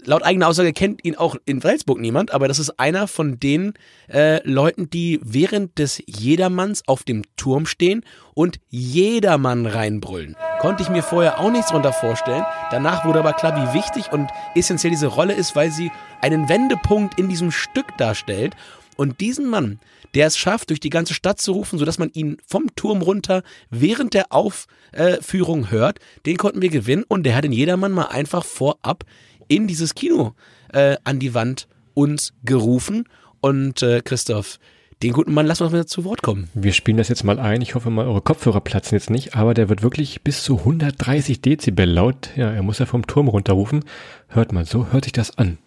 [0.05, 3.73] laut eigener Aussage kennt ihn auch in Salzburg niemand, aber das ist einer von den
[4.11, 10.35] äh, Leuten, die während des Jedermanns auf dem Turm stehen und Jedermann reinbrüllen.
[10.59, 12.43] Konnte ich mir vorher auch nichts drunter vorstellen.
[12.71, 15.91] Danach wurde aber klar, wie wichtig und essentiell diese Rolle ist, weil sie
[16.21, 18.55] einen Wendepunkt in diesem Stück darstellt.
[18.97, 19.79] Und diesen Mann,
[20.13, 23.43] der es schafft, durch die ganze Stadt zu rufen, sodass man ihn vom Turm runter
[23.69, 28.45] während der Aufführung hört, den konnten wir gewinnen und der hat den Jedermann mal einfach
[28.45, 29.03] vorab
[29.47, 30.33] in dieses Kino
[30.73, 33.07] äh, an die Wand uns gerufen.
[33.41, 34.59] Und äh, Christoph,
[35.03, 36.49] den guten Mann lassen wir mal zu Wort kommen.
[36.53, 37.61] Wir spielen das jetzt mal ein.
[37.61, 41.41] Ich hoffe mal, eure Kopfhörer platzen jetzt nicht, aber der wird wirklich bis zu 130
[41.41, 42.29] Dezibel laut.
[42.35, 43.83] Ja, er muss ja vom Turm runterrufen.
[44.27, 45.57] Hört mal, so hört sich das an.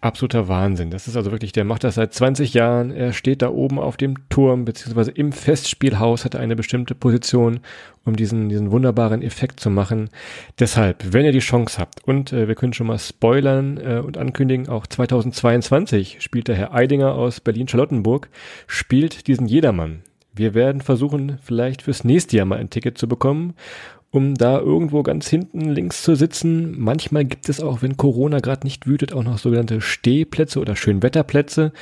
[0.00, 0.90] Absoluter Wahnsinn.
[0.90, 2.90] Das ist also wirklich, der macht das seit 20 Jahren.
[2.90, 7.60] Er steht da oben auf dem Turm, beziehungsweise im Festspielhaus, hat er eine bestimmte Position,
[8.04, 10.10] um diesen, diesen wunderbaren Effekt zu machen.
[10.58, 14.16] Deshalb, wenn ihr die Chance habt, und äh, wir können schon mal spoilern äh, und
[14.16, 18.28] ankündigen, auch 2022 spielt der Herr Eidinger aus Berlin-Charlottenburg,
[18.66, 20.02] spielt diesen Jedermann.
[20.32, 23.54] Wir werden versuchen, vielleicht fürs nächste Jahr mal ein Ticket zu bekommen
[24.10, 26.78] um da irgendwo ganz hinten links zu sitzen.
[26.78, 31.72] Manchmal gibt es auch, wenn Corona gerade nicht wütet, auch noch sogenannte Stehplätze oder Schönwetterplätze.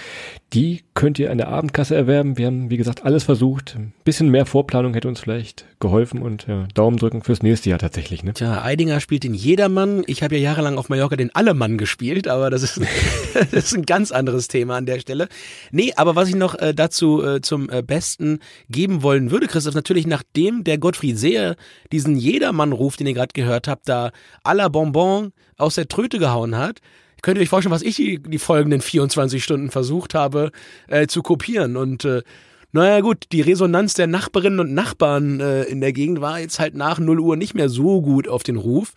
[0.52, 2.38] Die könnt ihr an der Abendkasse erwerben.
[2.38, 3.74] Wir haben, wie gesagt, alles versucht.
[3.76, 7.80] Ein bisschen mehr Vorplanung hätte uns vielleicht geholfen und ja, Daumen drücken fürs nächste Jahr
[7.80, 8.22] tatsächlich.
[8.22, 8.32] Ne?
[8.32, 10.04] Tja, Eidinger spielt den Jedermann.
[10.06, 12.80] Ich habe ja jahrelang auf Mallorca den Allemann gespielt, aber das ist,
[13.34, 15.28] das ist ein ganz anderes Thema an der Stelle.
[15.72, 19.74] Nee, aber was ich noch äh, dazu äh, zum äh, Besten geben wollen würde, Christoph,
[19.74, 21.56] natürlich nachdem der Gottfried Seher
[21.90, 24.12] diesen Jedermann-Ruf, den ihr gerade gehört habt, da
[24.44, 26.80] aller Bonbon aus der Tröte gehauen hat,
[27.26, 30.52] könnt ihr euch vorstellen, was ich die, die folgenden 24 Stunden versucht habe
[30.86, 31.76] äh, zu kopieren.
[31.76, 32.22] Und äh,
[32.70, 36.76] naja gut, die Resonanz der Nachbarinnen und Nachbarn äh, in der Gegend war jetzt halt
[36.76, 38.92] nach 0 Uhr nicht mehr so gut auf den Ruf.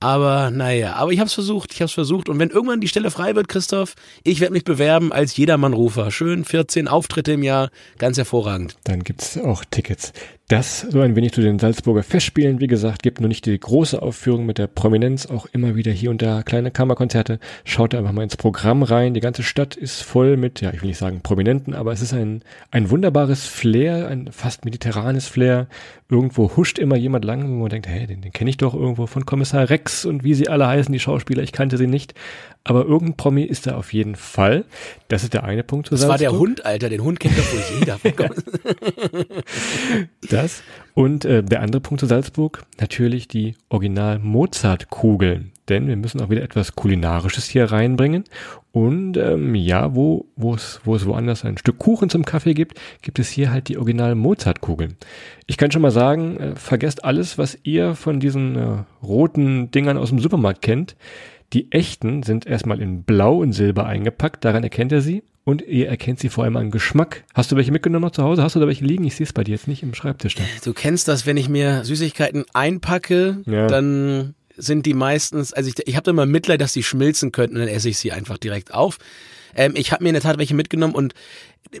[0.00, 2.30] Aber naja, aber ich habe es versucht, ich habe es versucht.
[2.30, 6.10] Und wenn irgendwann die Stelle frei wird, Christoph, ich werde mich bewerben als Jedermannrufer.
[6.10, 8.78] Schön, 14 Auftritte im Jahr, ganz hervorragend.
[8.84, 10.14] Dann gibt's auch Tickets.
[10.48, 12.60] Das so ein wenig zu den Salzburger Festspielen.
[12.60, 16.08] Wie gesagt, gibt nur nicht die große Aufführung mit der Prominenz, auch immer wieder hier
[16.08, 17.40] und da kleine Kammerkonzerte.
[17.64, 19.12] Schaut einfach mal ins Programm rein.
[19.12, 22.12] Die ganze Stadt ist voll mit, ja, ich will nicht sagen Prominenten, aber es ist
[22.12, 25.66] ein, ein wunderbares Flair, ein fast mediterranes Flair.
[26.08, 29.06] Irgendwo huscht immer jemand lang, wo man denkt, hey, den, den kenne ich doch irgendwo
[29.06, 31.42] von Kommissar Rex und wie sie alle heißen, die Schauspieler.
[31.42, 32.14] Ich kannte sie nicht.
[32.68, 34.64] Aber irgendein Promi ist da auf jeden Fall.
[35.06, 35.92] Das ist der eine Punkt.
[35.92, 36.10] Das Salzburg.
[36.10, 36.88] war der Hund, Alter.
[36.88, 38.00] Den Hund kennt doch wohl jeder.
[40.30, 40.64] das.
[40.92, 45.52] Und äh, der andere Punkt zu Salzburg, natürlich die Original-Mozart-Kugeln.
[45.68, 48.24] Denn wir müssen auch wieder etwas Kulinarisches hier reinbringen.
[48.72, 52.80] Und ähm, ja, wo, wo, es, wo es woanders ein Stück Kuchen zum Kaffee gibt,
[53.00, 54.96] gibt es hier halt die Original-Mozart-Kugeln.
[55.46, 59.98] Ich kann schon mal sagen, äh, vergesst alles, was ihr von diesen äh, roten Dingern
[59.98, 60.96] aus dem Supermarkt kennt.
[61.52, 65.22] Die echten sind erstmal in Blau und Silber eingepackt, daran erkennt ihr sie.
[65.44, 67.22] Und ihr erkennt sie vor allem an Geschmack.
[67.32, 68.42] Hast du welche mitgenommen noch zu Hause?
[68.42, 69.04] Hast du da welche liegen?
[69.04, 70.34] Ich sehe es bei dir jetzt nicht im Schreibtisch.
[70.34, 70.42] Da.
[70.64, 73.68] Du kennst das, wenn ich mir Süßigkeiten einpacke, ja.
[73.68, 77.56] dann sind die meistens, also ich, ich habe da immer Mitleid, dass die schmilzen könnten
[77.56, 78.98] und dann esse ich sie einfach direkt auf.
[79.56, 81.14] Ähm, ich habe mir in der Tat welche mitgenommen und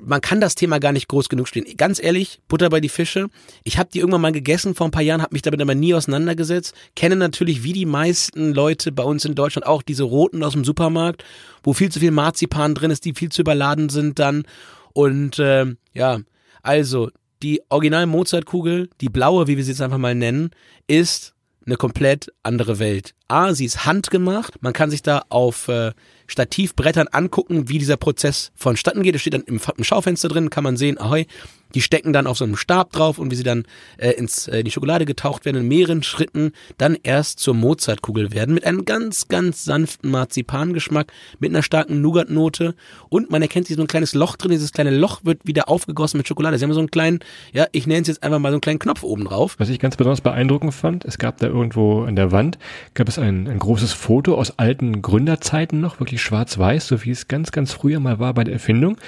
[0.02, 1.64] man kann das Thema gar nicht groß genug stehen.
[1.76, 3.28] Ganz ehrlich, Butter bei die Fische.
[3.62, 5.94] Ich habe die irgendwann mal gegessen vor ein paar Jahren, habe mich damit aber nie
[5.94, 6.74] auseinandergesetzt.
[6.96, 10.64] Kenne natürlich wie die meisten Leute bei uns in Deutschland auch diese roten aus dem
[10.64, 11.24] Supermarkt,
[11.62, 14.44] wo viel zu viel Marzipan drin ist, die viel zu überladen sind dann.
[14.92, 16.20] Und äh, ja,
[16.62, 17.10] also
[17.42, 20.50] die Original Mozart-Kugel, die blaue, wie wir sie jetzt einfach mal nennen,
[20.88, 21.35] ist
[21.66, 23.14] eine komplett andere Welt.
[23.28, 24.62] A, sie ist handgemacht.
[24.62, 25.92] Man kann sich da auf äh,
[26.26, 29.14] Stativbrettern angucken, wie dieser Prozess vonstatten geht.
[29.14, 31.26] Es steht dann im, im Schaufenster drin, kann man sehen, ahoi,
[31.74, 33.64] die stecken dann auf so einem Stab drauf und wie sie dann
[33.98, 38.54] äh, ins äh, die Schokolade getaucht werden, in mehreren Schritten dann erst zur Mozartkugel werden
[38.54, 42.74] mit einem ganz, ganz sanften Marzipangeschmack, mit einer starken Nougatnote
[43.08, 44.52] und man erkennt sich so ein kleines Loch drin.
[44.52, 46.58] Dieses kleine Loch wird wieder aufgegossen mit Schokolade.
[46.58, 47.20] Sie haben so einen kleinen,
[47.52, 49.56] ja, ich nenne es jetzt einfach mal so einen kleinen Knopf oben drauf.
[49.58, 52.58] Was ich ganz besonders beeindruckend fand, es gab da irgendwo an der Wand,
[52.94, 57.28] gab es ein, ein großes Foto aus alten Gründerzeiten noch, wirklich schwarz-weiß, so wie es
[57.28, 58.98] ganz, ganz früher mal war bei der Erfindung.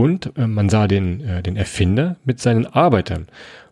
[0.00, 3.26] Und äh, man sah den, äh, den Erfinder mit seinen Arbeitern.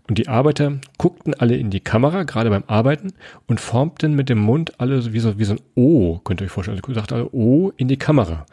[0.09, 3.15] Und die Arbeiter guckten alle in die Kamera, gerade beim Arbeiten,
[3.47, 6.51] und formten mit dem Mund alle wie so, wie so ein O, könnt ihr euch
[6.51, 6.79] vorstellen.
[6.83, 8.45] Also sagten alle O in die Kamera.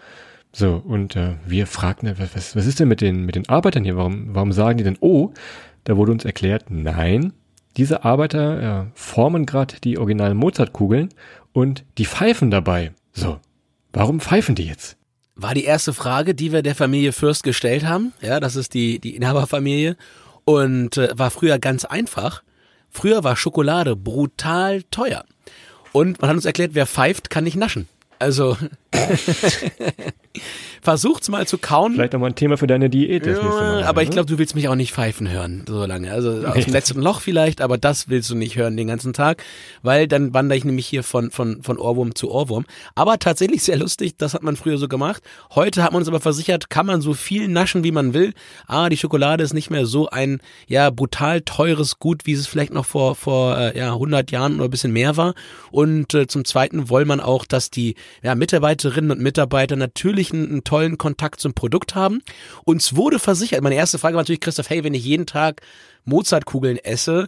[0.54, 3.98] So, und äh, wir fragten, was, was ist denn mit den, mit den Arbeitern hier?
[3.98, 5.34] Warum, warum sagen die denn O?
[5.84, 7.34] Da wurde uns erklärt, nein,
[7.76, 11.10] diese Arbeiter äh, formen gerade die originalen Mozartkugeln
[11.52, 12.94] und die pfeifen dabei.
[13.12, 13.42] So,
[13.92, 14.96] warum pfeifen die jetzt?
[15.36, 18.14] War die erste Frage, die wir der Familie Fürst gestellt haben.
[18.22, 19.98] Ja, das ist die, die Inhaberfamilie.
[20.46, 22.44] Und äh, war früher ganz einfach.
[22.90, 25.26] Früher war Schokolade brutal teuer.
[25.92, 27.88] Und man hat uns erklärt, wer pfeift, kann nicht naschen.
[28.20, 28.58] Also
[30.82, 31.94] versucht's mal zu kauen.
[31.94, 33.26] Vielleicht nochmal ein Thema für deine Diät.
[33.26, 36.12] Ja, mal, aber ich glaube, du willst mich auch nicht pfeifen hören so lange.
[36.12, 39.44] Also aus dem letzten Loch vielleicht, aber das willst du nicht hören den ganzen Tag,
[39.82, 42.66] weil dann wandere ich nämlich hier von, von, von Ohrwurm zu Ohrwurm.
[42.94, 45.24] Aber tatsächlich sehr lustig, das hat man früher so gemacht.
[45.54, 48.34] Heute hat man uns aber versichert, kann man so viel naschen, wie man will.
[48.68, 52.74] Ah, die Schokolade ist nicht mehr so ein, ja, brutal teures Gut, wie es vielleicht
[52.74, 55.34] noch vor, vor äh, ja, 100 Jahren oder ein bisschen mehr war.
[55.72, 58.36] Und äh, zum Zweiten wollen man auch, dass die ja,
[58.86, 62.22] Mitarbeiterinnen und Mitarbeiter natürlich einen, einen tollen Kontakt zum Produkt haben.
[62.64, 65.62] Uns wurde versichert, meine erste Frage war natürlich, Christoph, hey, wenn ich jeden Tag
[66.06, 67.28] Mozartkugeln esse,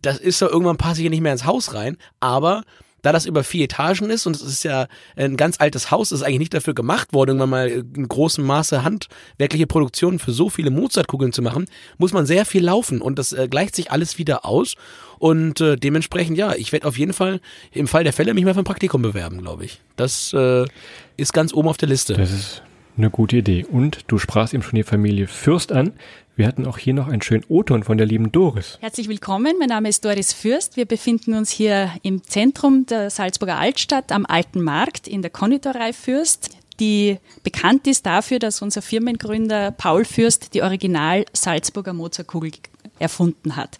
[0.00, 2.64] das ist doch irgendwann passe ich ja nicht mehr ins Haus rein, aber
[3.02, 6.22] da das über vier Etagen ist und es ist ja ein ganz altes Haus, ist
[6.22, 10.70] eigentlich nicht dafür gemacht worden, irgendwann mal in großem Maße handwerkliche Produktionen für so viele
[10.70, 11.66] Mozartkugeln zu machen,
[11.98, 14.74] muss man sehr viel laufen und das äh, gleicht sich alles wieder aus
[15.18, 17.40] und äh, dementsprechend ja, ich werde auf jeden Fall
[17.72, 19.80] im Fall der Fälle mich mal für ein Praktikum bewerben, glaube ich.
[19.96, 20.64] Das äh,
[21.16, 22.14] ist ganz oben auf der Liste.
[22.14, 22.62] Das ist
[22.96, 23.64] Eine gute Idee.
[23.64, 25.92] Und du sprachst eben schon die Familie Fürst an.
[26.34, 28.78] Wir hatten auch hier noch einen schönen O-Ton von der lieben Doris.
[28.80, 30.76] Herzlich willkommen, mein Name ist Doris Fürst.
[30.76, 35.92] Wir befinden uns hier im Zentrum der Salzburger Altstadt am Alten Markt in der Konditorei
[35.92, 42.52] Fürst die bekannt ist dafür, dass unser Firmengründer Paul Fürst die Original Salzburger Mozartkugel
[42.98, 43.76] erfunden hat.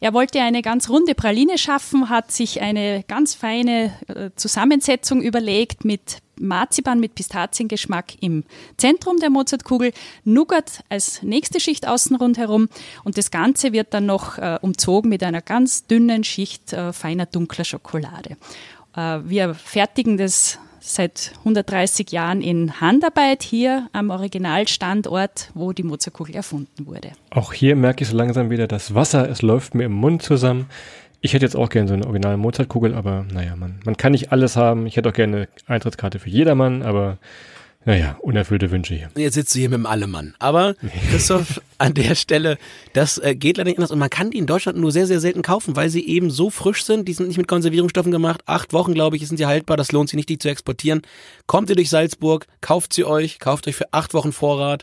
[0.00, 5.84] Er wollte eine ganz runde Praline schaffen, hat sich eine ganz feine äh, Zusammensetzung überlegt
[5.84, 8.44] mit Marzipan mit Pistaziengeschmack im
[8.76, 9.92] Zentrum der Mozartkugel,
[10.24, 12.68] Nougat als nächste Schicht außen rundherum
[13.04, 17.26] und das Ganze wird dann noch äh, umzogen mit einer ganz dünnen Schicht äh, feiner
[17.26, 18.36] dunkler Schokolade.
[18.96, 26.34] Äh, wir fertigen das seit 130 Jahren in Handarbeit hier am Originalstandort, wo die Mozartkugel
[26.34, 27.12] erfunden wurde.
[27.30, 30.66] Auch hier merke ich so langsam wieder das Wasser, es läuft mir im Mund zusammen.
[31.24, 34.32] Ich hätte jetzt auch gerne so eine originale Mozartkugel, aber naja, man, man kann nicht
[34.32, 34.86] alles haben.
[34.86, 37.18] Ich hätte auch gerne eine Eintrittskarte für jedermann, aber
[37.84, 39.10] naja, unerfüllte Wünsche hier.
[39.16, 40.34] Jetzt sitzt du hier mit dem Allemann.
[40.40, 40.74] Aber
[41.10, 42.58] Christoph, an der Stelle,
[42.92, 43.92] das äh, geht leider nicht anders.
[43.92, 46.50] Und man kann die in Deutschland nur sehr, sehr selten kaufen, weil sie eben so
[46.50, 47.06] frisch sind.
[47.06, 48.42] Die sind nicht mit Konservierungsstoffen gemacht.
[48.46, 49.76] Acht Wochen, glaube ich, sind sie haltbar.
[49.76, 51.02] Das lohnt sich nicht, die zu exportieren.
[51.46, 54.82] Kommt ihr durch Salzburg, kauft sie euch, kauft euch für acht Wochen Vorrat.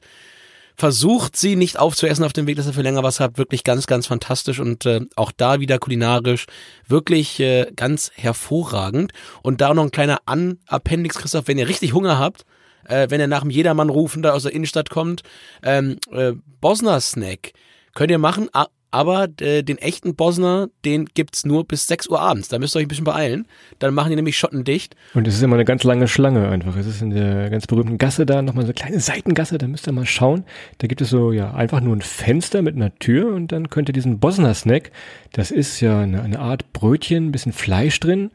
[0.79, 3.37] Versucht sie nicht aufzuessen auf dem Weg, dass ihr für länger was habt.
[3.37, 6.45] Wirklich ganz, ganz fantastisch und äh, auch da wieder kulinarisch
[6.87, 9.11] wirklich äh, ganz hervorragend.
[9.43, 12.45] Und da noch ein kleiner An-Appendix, Christoph, wenn ihr richtig Hunger habt,
[12.85, 15.23] äh, wenn er nach dem Jedermann-Rufen da aus der Innenstadt kommt.
[15.63, 17.51] Ähm, äh, Bosner-Snack
[17.93, 18.47] könnt ihr machen,
[18.91, 22.47] aber äh, den echten Bosner, den gibt's nur bis 6 Uhr abends.
[22.47, 23.47] Da müsst ihr euch ein bisschen beeilen.
[23.77, 24.95] Dann machen die nämlich Schotten dicht.
[25.13, 26.75] Und es ist immer eine ganz lange Schlange einfach.
[26.75, 29.87] Es ist in der ganz berühmten Gasse da, nochmal so eine kleine Seitengasse, da müsst
[29.87, 30.43] ihr mal schauen.
[30.79, 33.89] Da gibt es so, ja, einfach nur ein Fenster mit einer Tür und dann könnt
[33.89, 34.91] ihr diesen Bosner-Snack,
[35.33, 38.31] das ist ja eine, eine Art Brötchen, ein bisschen Fleisch drin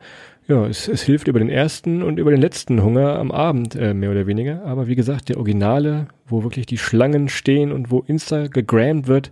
[0.47, 3.95] ja, es, es hilft über den ersten und über den letzten Hunger am Abend, äh,
[3.95, 4.65] mehr oder weniger.
[4.65, 9.31] Aber wie gesagt, der Originale, wo wirklich die Schlangen stehen und wo Insta gegrammt wird,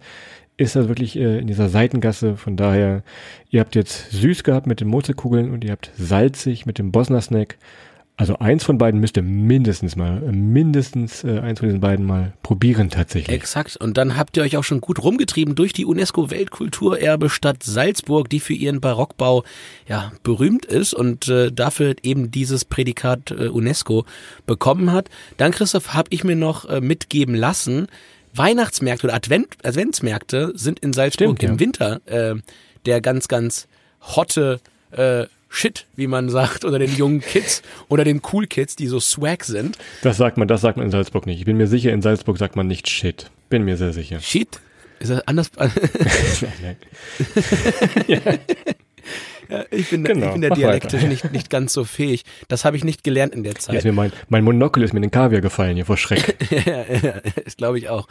[0.56, 2.36] ist das wirklich äh, in dieser Seitengasse.
[2.36, 3.02] Von daher,
[3.50, 7.20] ihr habt jetzt süß gehabt mit den Mozartkugeln und ihr habt salzig mit dem Bosner
[7.20, 7.58] Snack.
[8.14, 12.34] Also eins von beiden müsst ihr mindestens mal, mindestens äh, eins von diesen beiden mal
[12.42, 13.34] probieren tatsächlich.
[13.34, 13.78] Exakt.
[13.78, 18.28] Und dann habt ihr euch auch schon gut rumgetrieben durch die UNESCO Weltkulturerbe Stadt Salzburg,
[18.28, 19.44] die für ihren Barockbau
[19.88, 24.04] ja berühmt ist und äh, dafür eben dieses Prädikat äh, UNESCO
[24.46, 25.08] bekommen hat.
[25.38, 27.86] Dann Christoph habe ich mir noch äh, mitgeben lassen.
[28.34, 31.60] Weihnachtsmärkte oder Advent Adventsmärkte sind in Salzburg Stimmt, im ja.
[31.60, 32.34] Winter äh,
[32.86, 33.68] der ganz ganz
[34.00, 38.86] hotte äh, Shit, wie man sagt, oder den jungen Kids oder den Cool Kids, die
[38.86, 39.76] so swag sind.
[40.00, 41.40] Das sagt man, das sagt man in Salzburg nicht.
[41.40, 43.30] Ich bin mir sicher, in Salzburg sagt man nicht Shit.
[43.50, 44.18] Bin mir sehr sicher.
[44.20, 44.60] Shit?
[44.98, 45.50] Ist das anders?
[45.58, 45.70] nein,
[46.62, 46.76] nein.
[48.06, 48.18] Ja,
[49.70, 52.24] ich bin, genau, ich bin der dialektisch nicht, nicht ganz so fähig.
[52.48, 53.84] Das habe ich nicht gelernt in der Zeit.
[53.84, 56.36] Mein, mein Monokel ist mir in den Kaviar gefallen hier vor Schreck.
[56.66, 58.08] ja, ja, das glaube ich auch.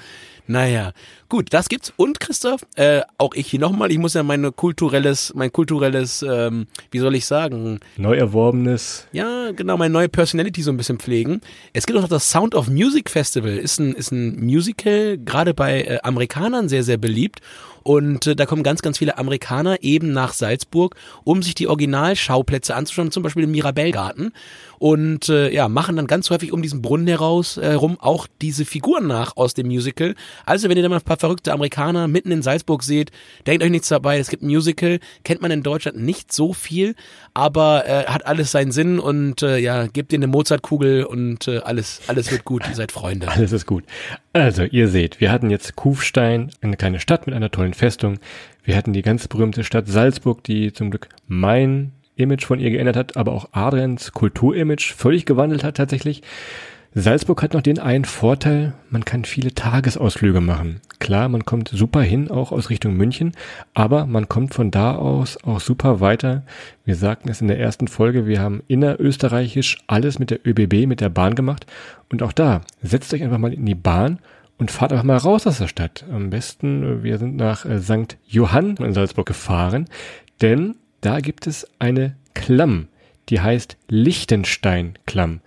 [0.48, 0.92] Naja,
[1.30, 1.94] gut, das gibt's.
[1.96, 6.68] Und Christoph, äh, auch ich hier nochmal, ich muss ja meine kulturelles, mein kulturelles, ähm,
[6.90, 7.80] wie soll ich sagen?
[7.98, 9.08] Neu erworbenes.
[9.12, 11.42] Ja, genau, meine neue Personality so ein bisschen pflegen.
[11.74, 15.54] Es gibt auch noch das Sound of Music Festival, ist ein, ist ein Musical, gerade
[15.54, 17.40] bei äh, Amerikanern sehr, sehr beliebt.
[17.84, 22.76] Und äh, da kommen ganz, ganz viele Amerikaner eben nach Salzburg, um sich die Originalschauplätze
[22.76, 24.34] anzuschauen, zum Beispiel im Mirabellgarten
[24.82, 29.06] und äh, ja, machen dann ganz häufig um diesen Brunnen heraus herum auch diese Figuren
[29.06, 30.16] nach aus dem Musical.
[30.44, 33.12] Also wenn ihr da mal ein paar verrückte Amerikaner mitten in Salzburg seht,
[33.46, 36.96] denkt euch nichts dabei, es gibt ein Musical, kennt man in Deutschland nicht so viel,
[37.36, 41.60] aber äh, hat alles seinen Sinn und äh, ja, gebt ihr eine Mozartkugel und äh,
[41.60, 43.28] alles, alles wird gut, ihr seid Freunde.
[43.32, 43.84] Alles ist gut.
[44.34, 48.18] Also, ihr seht, wir hatten jetzt Kufstein, eine kleine Stadt mit einer tollen Festung.
[48.64, 51.92] Wir hatten die ganz berühmte Stadt Salzburg, die zum Glück mein
[52.22, 56.22] Image von ihr geändert hat, aber auch Adrians Kulturimage völlig gewandelt hat tatsächlich.
[56.94, 60.82] Salzburg hat noch den einen Vorteil, man kann viele Tagesausflüge machen.
[61.00, 63.32] Klar, man kommt super hin, auch aus Richtung München,
[63.74, 66.44] aber man kommt von da aus auch super weiter.
[66.84, 71.00] Wir sagten es in der ersten Folge, wir haben innerösterreichisch alles mit der ÖBB, mit
[71.00, 71.66] der Bahn gemacht.
[72.12, 74.20] Und auch da, setzt euch einfach mal in die Bahn
[74.58, 76.04] und fahrt einfach mal raus aus der Stadt.
[76.12, 78.18] Am besten, wir sind nach äh, St.
[78.28, 79.86] Johann in Salzburg gefahren,
[80.42, 82.88] denn da gibt es eine Klamm,
[83.30, 85.42] die heißt Liechtenstein-Klamm.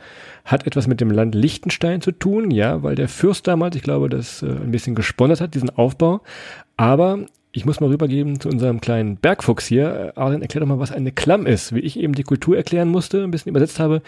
[0.44, 4.08] Hat etwas mit dem Land Liechtenstein zu tun, ja, weil der Fürst damals, ich glaube,
[4.08, 6.20] das äh, ein bisschen gesponsert hat, diesen Aufbau.
[6.76, 10.12] Aber ich muss mal rübergeben zu unserem kleinen Bergfuchs hier.
[10.16, 11.74] Arlen, erklär doch mal, was eine Klamm ist.
[11.74, 14.02] Wie ich eben die Kultur erklären musste, ein bisschen übersetzt habe,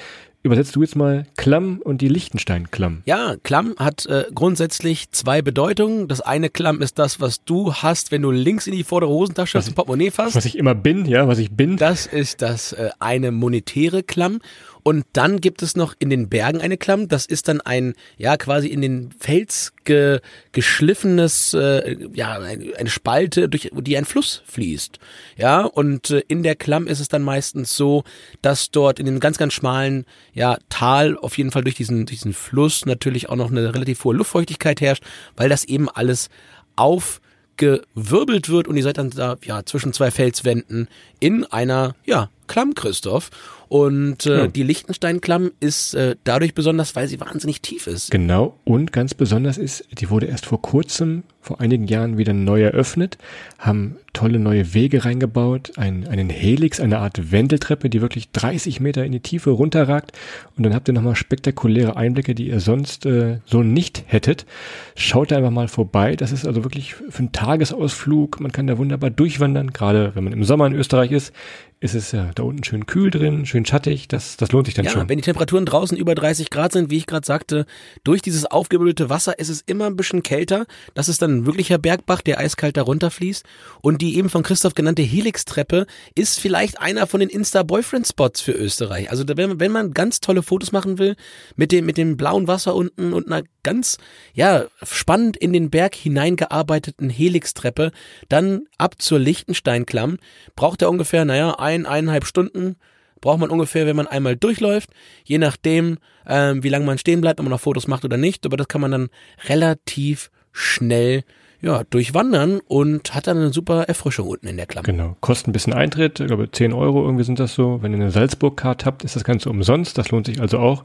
[0.46, 3.02] übersetzt du jetzt mal Klamm und die Liechtenstein-Klamm.
[3.04, 6.08] Ja, Klamm hat äh, grundsätzlich zwei Bedeutungen.
[6.08, 9.58] Das eine Klamm ist das, was du hast, wenn du links in die vordere Hosentasche
[9.58, 10.36] das Portemonnaie fasst.
[10.36, 11.76] Was ich immer bin, ja, was ich bin.
[11.76, 14.40] Das ist das äh, eine monetäre Klamm.
[14.86, 17.08] Und dann gibt es noch in den Bergen eine Klamm.
[17.08, 20.20] Das ist dann ein, ja, quasi in den Fels ge,
[20.52, 25.00] geschliffenes, äh, ja, eine Spalte, durch die ein Fluss fließt.
[25.36, 28.04] Ja, und äh, in der Klamm ist es dann meistens so,
[28.42, 32.32] dass dort in dem ganz, ganz schmalen, ja, Tal auf jeden Fall durch diesen, diesen
[32.32, 35.02] Fluss natürlich auch noch eine relativ hohe Luftfeuchtigkeit herrscht,
[35.34, 36.28] weil das eben alles
[36.76, 37.20] auf
[37.56, 42.74] gewirbelt wird und ihr seid dann da ja zwischen zwei Felswänden in einer ja Klamm
[42.74, 43.30] Christoph
[43.68, 44.46] und äh, ja.
[44.46, 48.10] die Lichtenstein-Klamm ist äh, dadurch besonders, weil sie wahnsinnig tief ist.
[48.10, 48.58] Genau.
[48.64, 53.18] Und ganz besonders ist, die wurde erst vor kurzem, vor einigen Jahren wieder neu eröffnet,
[53.58, 59.04] haben tolle neue Wege reingebaut, ein, einen Helix, eine Art Wendeltreppe, die wirklich 30 Meter
[59.04, 60.12] in die Tiefe runterragt.
[60.56, 64.46] Und dann habt ihr nochmal spektakuläre Einblicke, die ihr sonst äh, so nicht hättet.
[64.94, 66.16] Schaut da einfach mal vorbei.
[66.16, 68.40] Das ist also wirklich für einen Tagesausflug.
[68.40, 71.34] Man kann da wunderbar durchwandern, gerade wenn man im Sommer in Österreich ist
[71.78, 74.86] ist es ja da unten schön kühl drin, schön schattig, das, das lohnt sich dann
[74.86, 75.08] ja, schon.
[75.08, 77.66] wenn die Temperaturen draußen über 30 Grad sind, wie ich gerade sagte,
[78.02, 80.64] durch dieses aufgebürdelte Wasser ist es immer ein bisschen kälter.
[80.94, 83.44] Das ist dann ein wirklicher Bergbach, der eiskalt darunter fließt.
[83.82, 89.10] Und die eben von Christoph genannte Helix-Treppe ist vielleicht einer von den Insta-Boyfriend-Spots für Österreich.
[89.10, 91.16] Also wenn, wenn man ganz tolle Fotos machen will,
[91.56, 93.98] mit dem, mit dem blauen Wasser unten und einer ganz,
[94.34, 97.92] ja, spannend in den Berg hineingearbeiteten Helix-Treppe,
[98.28, 100.18] dann ab zur Lichtensteinklamm,
[100.54, 102.76] braucht er ungefähr, naja, ein, eineinhalb Stunden
[103.20, 104.90] braucht man ungefähr, wenn man einmal durchläuft,
[105.24, 108.44] je nachdem, ähm, wie lange man stehen bleibt, ob man noch Fotos macht oder nicht,
[108.46, 109.08] aber das kann man dann
[109.48, 111.24] relativ schnell
[111.60, 114.90] ja, durchwandern und hat dann eine super Erfrischung unten in der Klappe.
[114.90, 115.16] Genau.
[115.20, 117.82] Kostet ein bisschen Eintritt, ich glaube 10 Euro irgendwie sind das so.
[117.82, 119.98] Wenn ihr eine Salzburg-Card habt, ist das Ganze umsonst.
[119.98, 120.84] Das lohnt sich also auch.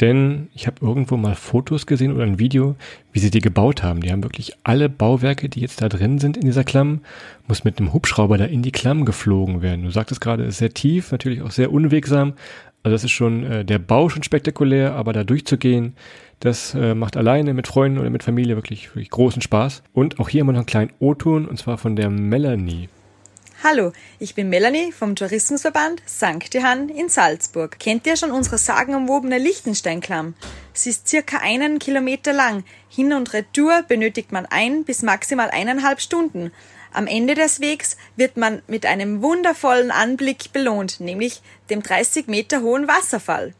[0.00, 2.76] Denn ich habe irgendwo mal Fotos gesehen oder ein Video,
[3.12, 4.00] wie sie die gebaut haben.
[4.00, 7.02] Die haben wirklich alle Bauwerke, die jetzt da drin sind in dieser Klamm,
[7.46, 9.84] muss mit einem Hubschrauber da in die Klamm geflogen werden.
[9.84, 12.32] Du sagtest gerade, ist sehr tief, natürlich auch sehr unwegsam.
[12.82, 15.94] Also das ist schon äh, der Bau schon spektakulär, aber da durchzugehen,
[16.40, 19.84] das äh, macht alleine mit Freunden oder mit Familie wirklich, wirklich großen Spaß.
[19.92, 22.88] Und auch hier wir noch einen kleinen O-Ton und zwar von der Melanie.
[23.64, 26.52] Hallo, ich bin Melanie vom Tourismusverband St.
[26.52, 27.78] Johann in Salzburg.
[27.78, 30.34] Kennt ihr schon unsere sagenumwobene Lichtensteinklamm?
[30.72, 32.64] Sie ist circa einen Kilometer lang.
[32.88, 36.50] Hin und retour benötigt man ein bis maximal eineinhalb Stunden.
[36.92, 41.40] Am Ende des Wegs wird man mit einem wundervollen Anblick belohnt, nämlich
[41.70, 43.54] dem 30 Meter hohen Wasserfall.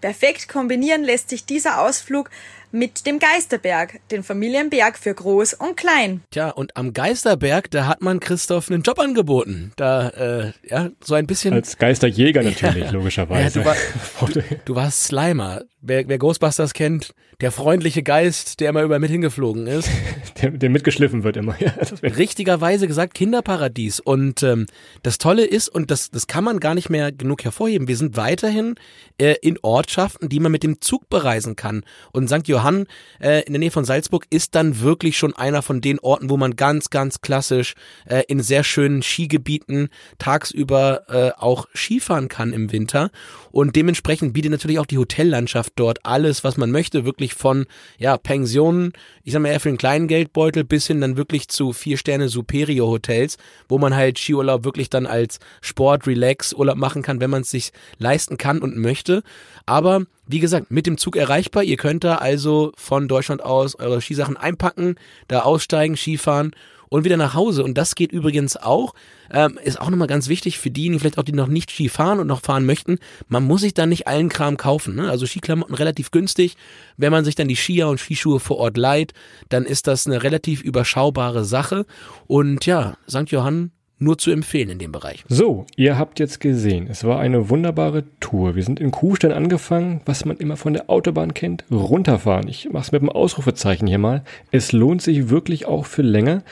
[0.00, 2.30] Perfekt kombinieren lässt sich dieser Ausflug
[2.72, 6.22] mit dem Geisterberg, den Familienberg für Groß und Klein.
[6.30, 9.72] Tja, und am Geisterberg, da hat man Christoph einen Job angeboten.
[9.76, 11.54] Da, äh, ja, so ein bisschen.
[11.54, 13.60] Als Geisterjäger natürlich, ja, logischerweise.
[13.60, 15.62] Ja, du, war, du, du warst Slimer.
[15.84, 19.90] Wer, wer Ghostbusters kennt, der freundliche Geist, der immer über mit hingeflogen ist.
[20.42, 21.56] der, der mitgeschliffen wird immer.
[21.58, 21.72] Ja,
[22.02, 23.98] Richtigerweise gesagt Kinderparadies.
[23.98, 24.66] Und ähm,
[25.02, 28.16] das Tolle ist, und das, das kann man gar nicht mehr genug hervorheben, wir sind
[28.16, 28.76] weiterhin
[29.18, 31.82] äh, in Ortschaften, die man mit dem Zug bereisen kann.
[32.12, 32.46] Und St.
[32.46, 32.86] Johann
[33.20, 36.36] äh, in der Nähe von Salzburg ist dann wirklich schon einer von den Orten, wo
[36.36, 37.74] man ganz, ganz klassisch
[38.06, 43.10] äh, in sehr schönen Skigebieten tagsüber äh, auch Skifahren kann im Winter.
[43.52, 47.66] Und dementsprechend bietet natürlich auch die Hotellandschaft dort alles, was man möchte, wirklich von
[47.98, 48.92] ja, Pensionen,
[49.22, 52.28] ich sag mal eher für einen kleinen Geldbeutel, bis hin dann wirklich zu vier Sterne
[52.28, 53.36] Superior Hotels,
[53.68, 57.50] wo man halt Skiurlaub wirklich dann als Sport, Relax Urlaub machen kann, wenn man es
[57.50, 59.22] sich leisten kann und möchte.
[59.66, 61.62] Aber wie gesagt, mit dem Zug erreichbar.
[61.62, 64.96] Ihr könnt da also von Deutschland aus eure Skisachen einpacken,
[65.28, 66.52] da aussteigen, Skifahren
[66.92, 67.64] und wieder nach Hause.
[67.64, 68.92] Und das geht übrigens auch,
[69.30, 72.20] ähm, ist auch nochmal ganz wichtig für diejenigen, vielleicht auch die noch nicht Ski fahren
[72.20, 72.98] und noch fahren möchten.
[73.28, 74.96] Man muss sich dann nicht allen Kram kaufen.
[74.96, 75.08] Ne?
[75.08, 76.56] Also Skiklamotten relativ günstig.
[76.98, 79.14] Wenn man sich dann die Skier und Skischuhe vor Ort leiht,
[79.48, 81.86] dann ist das eine relativ überschaubare Sache.
[82.26, 83.30] Und ja, St.
[83.30, 83.70] Johann
[84.02, 85.24] nur zu empfehlen in dem Bereich.
[85.28, 88.54] So, ihr habt jetzt gesehen, es war eine wunderbare Tour.
[88.54, 92.48] Wir sind in Kuhstein angefangen, was man immer von der Autobahn kennt, runterfahren.
[92.48, 94.24] Ich mache es mit dem Ausrufezeichen hier mal.
[94.50, 96.42] Es lohnt sich wirklich auch für länger.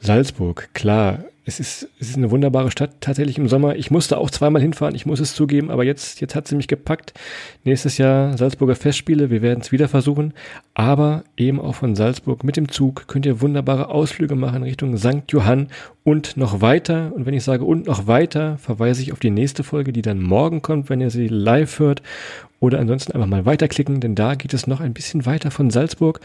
[0.00, 3.76] Salzburg, klar, es ist, es ist eine wunderbare Stadt, tatsächlich im Sommer.
[3.76, 6.66] Ich musste auch zweimal hinfahren, ich muss es zugeben, aber jetzt, jetzt hat sie mich
[6.66, 7.14] gepackt.
[7.62, 10.34] Nächstes Jahr Salzburger Festspiele, wir werden es wieder versuchen.
[10.74, 15.22] Aber eben auch von Salzburg mit dem Zug könnt ihr wunderbare Ausflüge machen Richtung St.
[15.30, 15.68] Johann
[16.02, 17.12] und noch weiter.
[17.14, 20.20] Und wenn ich sage und noch weiter, verweise ich auf die nächste Folge, die dann
[20.20, 22.02] morgen kommt, wenn ihr sie live hört.
[22.58, 26.20] Oder ansonsten einfach mal weiterklicken, denn da geht es noch ein bisschen weiter von Salzburg.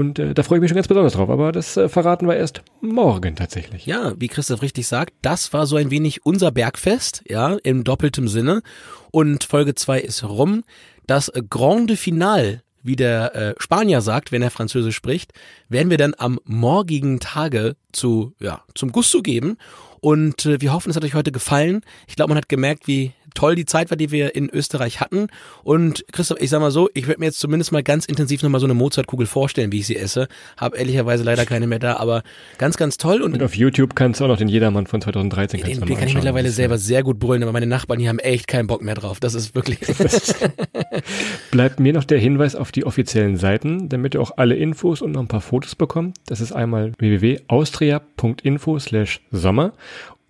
[0.00, 1.28] Und äh, da freue ich mich schon ganz besonders drauf.
[1.28, 3.84] Aber das äh, verraten wir erst morgen tatsächlich.
[3.84, 8.26] Ja, wie Christoph richtig sagt, das war so ein wenig unser Bergfest, ja, im doppeltem
[8.26, 8.62] Sinne.
[9.10, 10.64] Und Folge zwei ist rum.
[11.06, 15.34] Das Grande Finale wie der äh, Spanier sagt, wenn er Französisch spricht,
[15.68, 19.58] werden wir dann am morgigen Tage zu, ja, zum Gusto geben.
[20.00, 21.82] Und äh, wir hoffen, es hat euch heute gefallen.
[22.08, 25.28] Ich glaube, man hat gemerkt, wie toll die Zeit war, die wir in Österreich hatten.
[25.62, 28.60] Und Christoph, ich sag mal so, ich werde mir jetzt zumindest mal ganz intensiv nochmal
[28.60, 30.28] so eine Mozartkugel vorstellen, wie ich sie esse.
[30.56, 32.22] Habe ehrlicherweise leider keine mehr da, aber
[32.58, 33.22] ganz, ganz toll.
[33.22, 36.08] Und, und auf YouTube kannst du auch noch den Jedermann von 2013 den, den kann
[36.08, 38.94] ich mittlerweile selber sehr gut brüllen, aber meine Nachbarn, die haben echt keinen Bock mehr
[38.94, 39.20] drauf.
[39.20, 39.80] Das ist wirklich.
[41.50, 45.12] Bleibt mir noch der Hinweis auf die offiziellen Seiten, damit ihr auch alle Infos und
[45.12, 46.16] noch ein paar Fotos bekommt.
[46.26, 49.72] Das ist einmal www.austria.info slash Sommer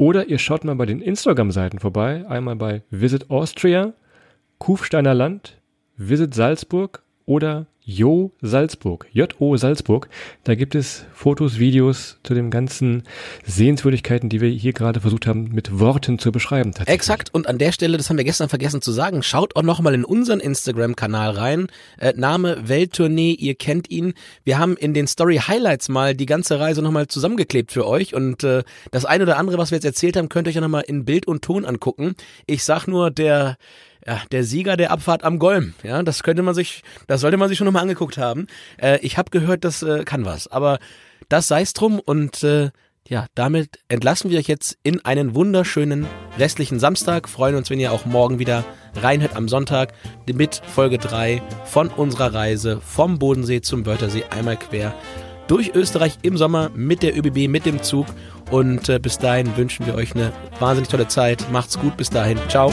[0.01, 2.25] oder ihr schaut mal bei den Instagram-Seiten vorbei.
[2.27, 3.93] Einmal bei Visit Austria,
[4.57, 5.59] Kufsteiner Land,
[5.99, 10.09] Visit Salzburg oder Jo Salzburg, J-O Salzburg.
[10.45, 13.03] Da gibt es Fotos, Videos zu den ganzen
[13.45, 16.73] Sehenswürdigkeiten, die wir hier gerade versucht haben, mit Worten zu beschreiben.
[16.87, 17.35] Exakt.
[17.35, 20.05] Und an der Stelle, das haben wir gestern vergessen zu sagen, schaut auch nochmal in
[20.05, 21.67] unseren Instagram-Kanal rein.
[21.99, 24.15] Äh, Name Welttournee, ihr kennt ihn.
[24.45, 28.15] Wir haben in den Story Highlights mal die ganze Reise nochmal zusammengeklebt für euch.
[28.15, 28.63] Und äh,
[28.93, 31.05] das eine oder andere, was wir jetzt erzählt haben, könnt ihr euch ja nochmal in
[31.05, 32.15] Bild und Ton angucken.
[32.47, 33.57] Ich sag nur, der
[34.07, 35.75] ja, der Sieger der Abfahrt am Golm.
[35.83, 38.47] Ja, das könnte man sich, das sollte man sich schon nochmal angeguckt haben.
[38.81, 40.49] Äh, ich habe gehört, das äh, kann was.
[40.49, 40.79] Aber
[41.29, 42.71] das sei es drum und äh,
[43.09, 46.07] ja, damit entlassen wir euch jetzt in einen wunderschönen
[46.39, 47.29] restlichen Samstag.
[47.29, 49.93] Freuen uns, wenn ihr auch morgen wieder reinhört am Sonntag
[50.33, 54.95] mit Folge 3 von unserer Reise vom Bodensee zum Wörthersee einmal quer
[55.49, 58.07] durch Österreich im Sommer mit der ÖBB, mit dem Zug.
[58.53, 61.51] Und äh, bis dahin wünschen wir euch eine wahnsinnig tolle Zeit.
[61.51, 62.39] Macht's gut, bis dahin.
[62.49, 62.73] Ciao.